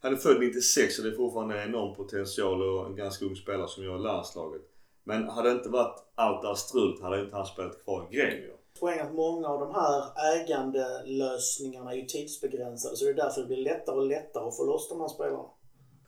[0.02, 3.36] han är född 96 och det är fortfarande en enorm potential och en ganska ung
[3.36, 4.62] spelare som gör landslaget.
[5.08, 8.16] Men hade det inte varit allt det här strulet hade inte han spelat kvar i
[8.16, 8.51] Gremio.
[8.80, 10.03] Poängen är att många av de här
[10.36, 14.66] ägandelösningarna är ju tidsbegränsade så det är därför det blir lättare och lättare att få
[14.66, 15.49] loss de här spelarna.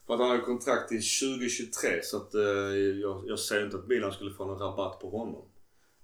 [0.08, 2.42] För att han har kontrakt till 2023 så att eh,
[3.02, 5.42] jag, jag säger inte att Milan skulle få någon rabatt på honom.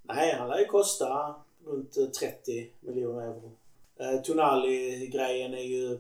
[0.03, 1.35] Nej, han lär ju kosta
[1.65, 3.51] runt eh, 30 miljoner euro.
[3.99, 5.97] Eh, Tonali-grejen är ju,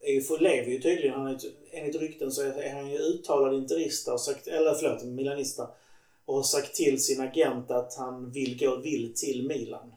[0.00, 1.14] är ju för, lever ju tydligen.
[1.14, 1.38] Han är,
[1.72, 5.68] enligt rykten så är han ju uttalad interista, och sagt, eller förlåt, milanista.
[6.32, 9.92] Och sagt till sin agent att han vill gå vill till Milan.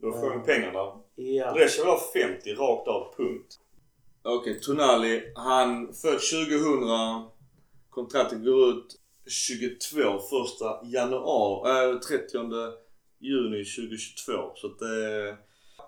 [0.00, 1.00] Då får han pengarna.
[1.14, 1.52] Ja.
[1.52, 3.60] Brescia vill ha 50 rakt av, punkt.
[4.22, 5.32] Okej, Tonali.
[5.34, 7.28] Han född 2000.
[7.90, 9.98] Kontraktet går ut 22
[10.30, 12.38] första januari, äh, 30
[13.18, 14.32] juni 2022.
[14.54, 15.38] Så att eh,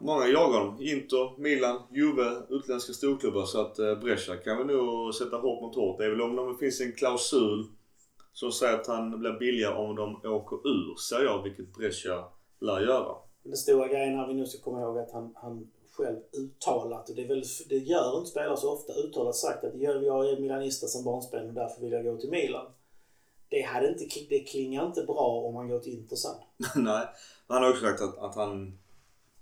[0.01, 0.83] många jagar honom.
[0.83, 3.45] Inter, Milan, Juve, utländska storklubbar.
[3.47, 5.99] Så att eh, Brescia kan vi nog sätta hårt mot hårt.
[5.99, 7.66] Det är väl om det finns en klausul
[8.33, 12.24] som säger att han blir billigare om de åker ur, säger jag, vilket Brescia
[12.61, 13.14] lär göra.
[13.43, 17.16] Den stora grejen här vi nu ska komma ihåg att han, han själv uttalat, och
[17.16, 20.41] det, är väl, det gör inte spelare så ofta, uttalat sagt att jag, jag är
[20.41, 22.66] milanista som barnsben och därför vill jag gå till Milan.
[23.49, 26.35] Det, hade inte, det klingar inte bra om han går till Inter sen.
[26.85, 27.07] Nej,
[27.47, 28.78] han har också sagt att, att han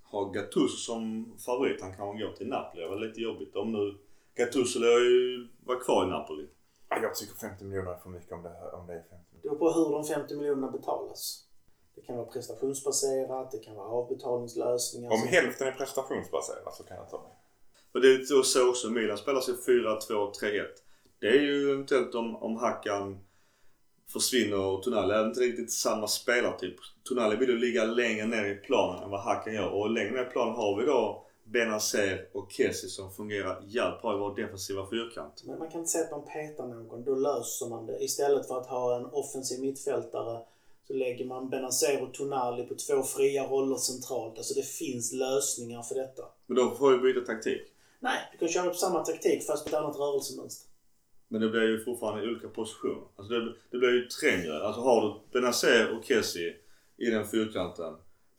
[0.02, 1.80] har Gattuso som favorit.
[1.80, 2.82] Han kan gå till Napoli.
[2.82, 3.94] Det var lite jobbigt om nu
[4.34, 6.46] Gattuso lär ju vara kvar i Napoli.
[6.88, 9.42] Ja, Jag tycker 50 miljoner är för mycket om det, om det är 50 miljoner.
[9.42, 11.44] Det beror på hur de 50 miljonerna betalas.
[11.94, 15.10] Det kan vara prestationsbaserat, det kan vara avbetalningslösningar.
[15.12, 17.32] Om Så- hälften är prestationsbaserat så kan jag ta det.
[17.92, 18.90] Och det är då så också.
[18.90, 20.82] Milan spelar sig 4-2-3-1.
[21.20, 23.18] Det är ju eventuellt om, om Hackan
[24.12, 26.76] försvinner och Tonali är inte riktigt samma spelartyp.
[27.08, 29.68] Tonali vill ju ligga längre ner i planen än vad Hackan gör.
[29.68, 34.14] Och längre ner i planen har vi då Benazer och Kessie som fungerar jävligt bra
[34.14, 35.42] i vår defensiva fyrkant.
[35.44, 37.04] Men man kan inte säga att man petar någon.
[37.04, 38.04] Då löser man det.
[38.04, 40.40] Istället för att ha en offensiv mittfältare
[40.86, 44.38] så lägger man Benazer och Tonali på två fria roller centralt.
[44.38, 46.22] Alltså det finns lösningar för detta.
[46.46, 47.62] Men då får vi byta taktik.
[48.00, 50.68] Nej, du kan köra på samma taktik fast på ett annat rörelsemönster.
[51.28, 53.02] Men det blir ju fortfarande olika positioner.
[53.16, 54.62] Alltså det, det blir ju trängre.
[54.62, 56.56] Alltså har du Benazer och Kessie
[56.96, 57.94] i den fyrkanten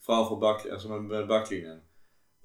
[0.06, 1.82] framför back, alltså med backlinjen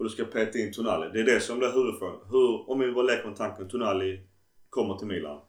[0.05, 1.11] och du ska peta in Tonali.
[1.13, 2.19] Det är det som blir huvudfrågan.
[2.31, 4.21] Hur, om vi bara leker med tanken Tonali
[4.71, 5.41] kommer till Milan.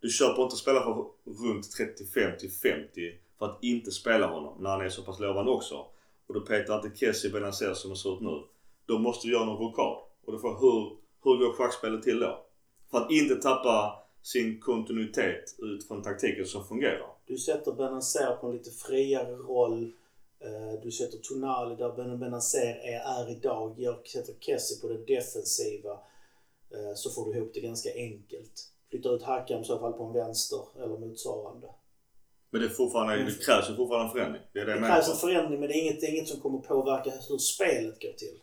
[0.00, 1.06] Du köper inte spelare för
[1.44, 5.50] runt 35 till 50 för att inte spela honom när han är så pass lovande
[5.50, 5.86] också.
[6.26, 8.42] Och du petar inte Kessie Benazer som det ser ut nu.
[8.86, 9.96] Då måste du göra någon rockad.
[10.24, 12.44] Och då får hur, hur går schackspelet till då?
[12.90, 17.06] För att inte tappa sin kontinuitet utifrån taktiken som fungerar.
[17.26, 19.92] Du sätter Benazer på en lite friare roll.
[20.40, 23.74] Eh, Du sätter Tonali där Ben- Benazer är, är idag.
[23.78, 25.92] Jag sätter Kessie på det defensiva.
[26.70, 28.68] Eh, Så får du ihop det ganska enkelt.
[28.90, 31.66] Flyttar ut Hakam i så fall på en vänster eller motsvarande.
[32.50, 34.42] Men det, är fortfarande, det krävs ju fortfarande en förändring.
[34.52, 36.40] Det är det Det krävs en förändring men det är inget, det är inget som
[36.40, 38.40] kommer påverka hur spelet går till.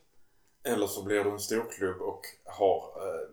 [0.63, 3.27] Eller så blir du en storklubb och har eh,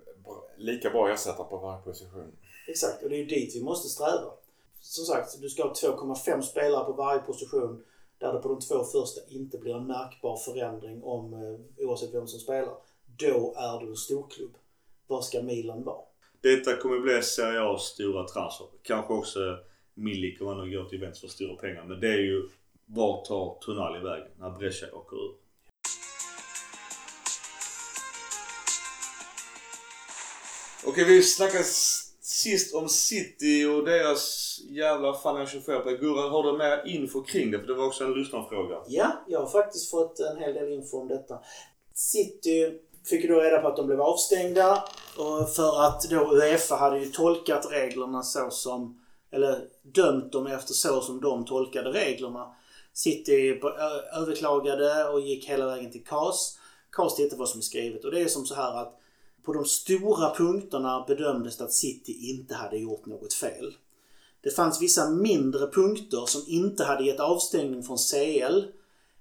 [0.57, 2.33] lika bra ersättare på varje position.
[2.69, 4.33] Exakt, och det är ju dit vi måste sträva.
[4.81, 7.85] Som sagt, du ska ha 2,5 spelare på varje position
[8.23, 12.27] där det på de två första inte blir en märkbar förändring om, eh, oavsett vem
[12.27, 12.75] som spelar.
[13.17, 14.55] Då är du en storklubb.
[15.07, 16.05] vad ska Milan vara?
[16.41, 18.67] Detta kommer bli Serie A's stora transfer.
[18.83, 19.59] Kanske också
[19.95, 21.85] Milik om han nu går till Juventus för stora pengar.
[21.85, 22.49] Men det är ju
[22.87, 25.35] vart tar Tonali vägen när Brescia åker ur?
[30.87, 31.65] Okej, vi snackade
[32.43, 35.97] sist om City och deras jävla financial fair play.
[35.97, 37.59] Gurra, har du mer info kring det?
[37.59, 38.77] För det var också en lyssnarfråga.
[38.87, 41.39] Ja, jag har faktiskt fått en hel del info om detta.
[41.95, 42.73] City
[43.05, 44.85] fick ju då reda på att de blev avstängda
[45.57, 49.01] för att då Uefa hade ju tolkat reglerna så som,
[49.33, 52.55] eller dömt dem efter så som de tolkade reglerna.
[52.93, 53.61] City
[54.17, 56.59] överklagade och gick hela vägen till CAS.
[56.91, 58.99] CAS tittade vad som är skrivet och det är som så här att
[59.45, 63.77] på de stora punkterna bedömdes det att City inte hade gjort något fel.
[64.41, 68.63] Det fanns vissa mindre punkter som inte hade gett avstängning från CL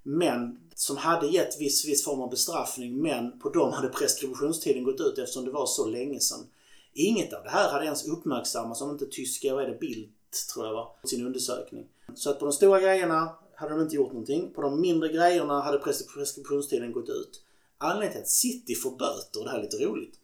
[0.03, 5.01] men som hade gett viss, viss form av bestraffning men på dem hade preskriptionstiden gått
[5.01, 6.47] ut eftersom det var så länge sedan.
[6.93, 10.65] Inget av det här hade ens uppmärksammats om inte tyska, vad är det, Bildt tror
[10.65, 11.85] jag var, sin undersökning.
[12.15, 14.51] Så att på de stora grejerna hade de inte gjort någonting.
[14.55, 17.41] På de mindre grejerna hade preskriptionstiden gått ut.
[17.83, 20.19] Anledningen till att City får böter, det här är lite roligt,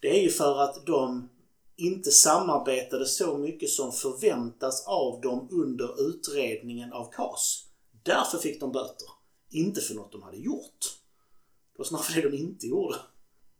[0.00, 1.28] det är ju för att de
[1.76, 7.64] inte samarbetade så mycket som förväntas av dem under utredningen av KAS.
[8.02, 9.08] Därför fick de böter.
[9.50, 10.78] Inte för något de hade gjort.
[11.72, 12.96] Det var snarare det de inte gjorde.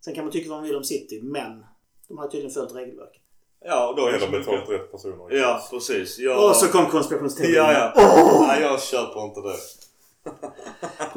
[0.04, 1.64] Sen kan man tycka vad man vill om City, men
[2.08, 3.22] de har tydligen följt regelverket.
[3.64, 5.36] Ja, då Eller betalt rätt personer.
[5.36, 6.18] Ja, precis.
[6.18, 6.48] Jag...
[6.50, 7.54] Och så kom konspirationsteorin.
[7.54, 7.92] Ja, ja.
[8.02, 8.46] Oh!
[8.46, 9.56] Nej, jag köper inte det.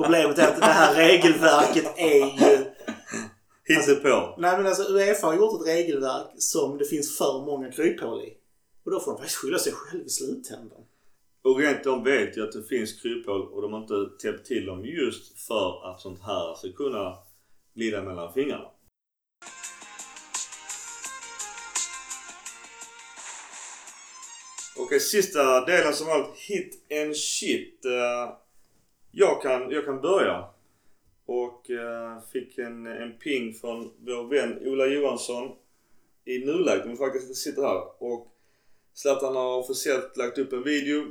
[0.03, 2.65] Problemet är att det här regelverket är ju...
[3.63, 4.35] Hittepå.
[4.37, 8.33] Nej men alltså Uefa har gjort ett regelverk som det finns för många kryphål i.
[8.85, 10.81] Och då får de faktiskt skylla sig själv i slutändan.
[11.43, 14.65] Och rent de vet ju att det finns kryphål och de har inte täppt till
[14.65, 17.17] dem just för att sånt här ska kunna
[17.75, 18.69] glida mellan fingrarna.
[24.77, 27.85] Okej, sista delen som allt hit and shit.
[29.11, 30.45] Jag, kan, jag kan börja.
[31.25, 35.51] Och eh, fick en, en ping från vår vän Ola Johansson
[36.25, 36.85] i nuläget.
[36.85, 38.03] Men faktiskt sitter här.
[38.03, 38.27] Och
[38.93, 41.05] Zlatan har officiellt lagt upp en video.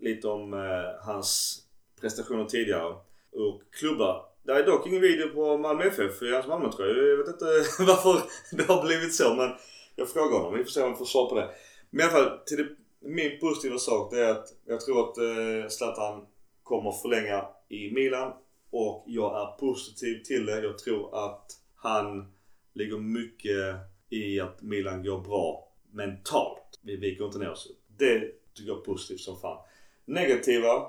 [0.00, 1.62] Lite om eh, hans
[2.00, 2.94] prestationer tidigare.
[3.32, 4.24] Och klubbar.
[4.42, 7.02] Det är dock ingen video på Malmö FF i hans Malmötröja.
[7.02, 7.44] Jag vet inte
[7.78, 8.22] varför
[8.56, 9.50] det har blivit så men
[9.96, 10.54] jag frågar honom.
[10.58, 11.50] Vi får se om vi får svar på det.
[11.90, 12.68] Men i alla fall till det
[13.06, 16.26] min positiva sak det är att jag tror att eh, Zlatan
[16.66, 18.32] kommer förlänga i Milan.
[18.70, 20.62] Och jag är positiv till det.
[20.62, 22.32] Jag tror att han
[22.72, 23.76] ligger mycket
[24.08, 26.80] i att Milan går bra mentalt.
[26.82, 27.68] Vi viker inte ner oss.
[27.98, 28.20] Det
[28.54, 29.58] tycker jag är positivt som fan.
[30.04, 30.86] Negativa.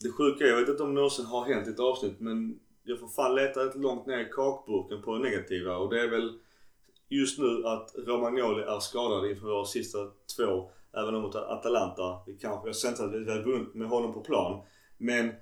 [0.00, 2.60] Det sjuka är, jag vet inte om det någonsin har hänt i ett avsnitt men
[2.84, 6.08] jag får fan leta rätt långt ner i kakburken på det negativa och det är
[6.08, 6.38] väl
[7.08, 9.98] just nu att Romagnoli är skadad inför våra sista
[10.36, 12.20] två, även mot Atalanta.
[12.26, 14.62] Vi kanske, jag säger inte att vi hade vunnit med honom på plan.
[14.96, 15.32] Men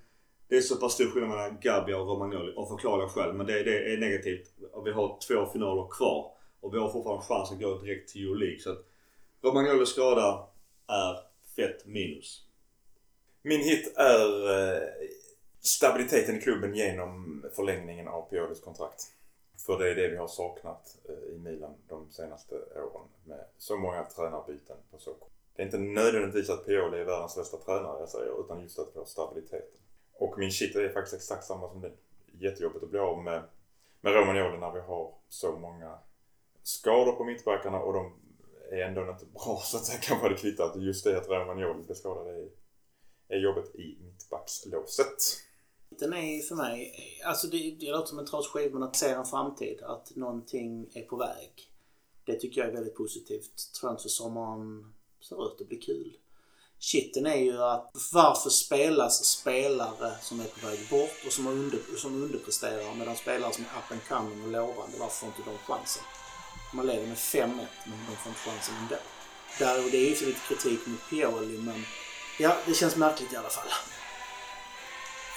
[0.49, 3.35] det är så pass stor skillnad mellan Gabbia och Romagnoli och förklara själv.
[3.35, 4.53] Men det, det är negativt.
[4.85, 8.61] Vi har två finaler kvar och vi har fortfarande chans att gå direkt till Euroleague.
[8.61, 8.85] Så att
[9.43, 10.49] Romagnolis skada
[10.87, 11.17] är
[11.57, 12.45] fett minus.
[13.43, 14.83] Min hit är eh,
[15.61, 19.03] stabiliteten i klubben genom förlängningen av Piolis kontrakt.
[19.67, 23.77] För det är det vi har saknat eh, i Milan de senaste åren med så
[23.77, 25.31] många tränarbyten på så kort.
[25.57, 28.91] Det är inte nödvändigtvis att Pioli är världens bästa tränare jag säger, utan just att
[28.95, 29.81] vi har stabiliteten.
[30.13, 31.93] Och min shit är faktiskt exakt samma som din.
[32.39, 33.43] Jättejobbigt att bli av med,
[34.01, 35.99] med Romagnoli när vi har så många
[36.63, 38.13] skador på mittbackarna och de
[38.71, 41.95] är ändå inte bra så att jag kanske hade kvittat just det att Romagnoli blev
[41.95, 42.49] skadad är,
[43.29, 45.17] är jobbet i mittbackslåset.
[45.89, 46.95] Den är för mig,
[47.25, 50.91] alltså det, det låter som en trasig skiva men att se en framtid, att någonting
[50.95, 51.71] är på väg.
[52.25, 53.73] Det tycker jag är väldigt positivt.
[53.81, 54.95] Transfersommaren
[55.29, 56.13] ser ut att bli kul.
[56.81, 61.79] Shitten är ju att varför spelas spelare som är på väg bort och som, under,
[61.97, 65.59] som underpresterar medan spelare som är up and coming och lovande, varför får inte de
[65.59, 66.03] chansen?
[66.75, 68.97] Man leder med 5-1 men de får inte chansen ändå.
[69.59, 71.85] Där, och det är ju lite kritik mot Pioli men
[72.39, 73.69] ja, det känns märkligt i alla fall.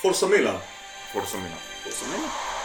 [0.02, 0.60] Forza Milan.
[1.14, 1.60] Forza Milan.
[1.84, 2.57] Forza Milan.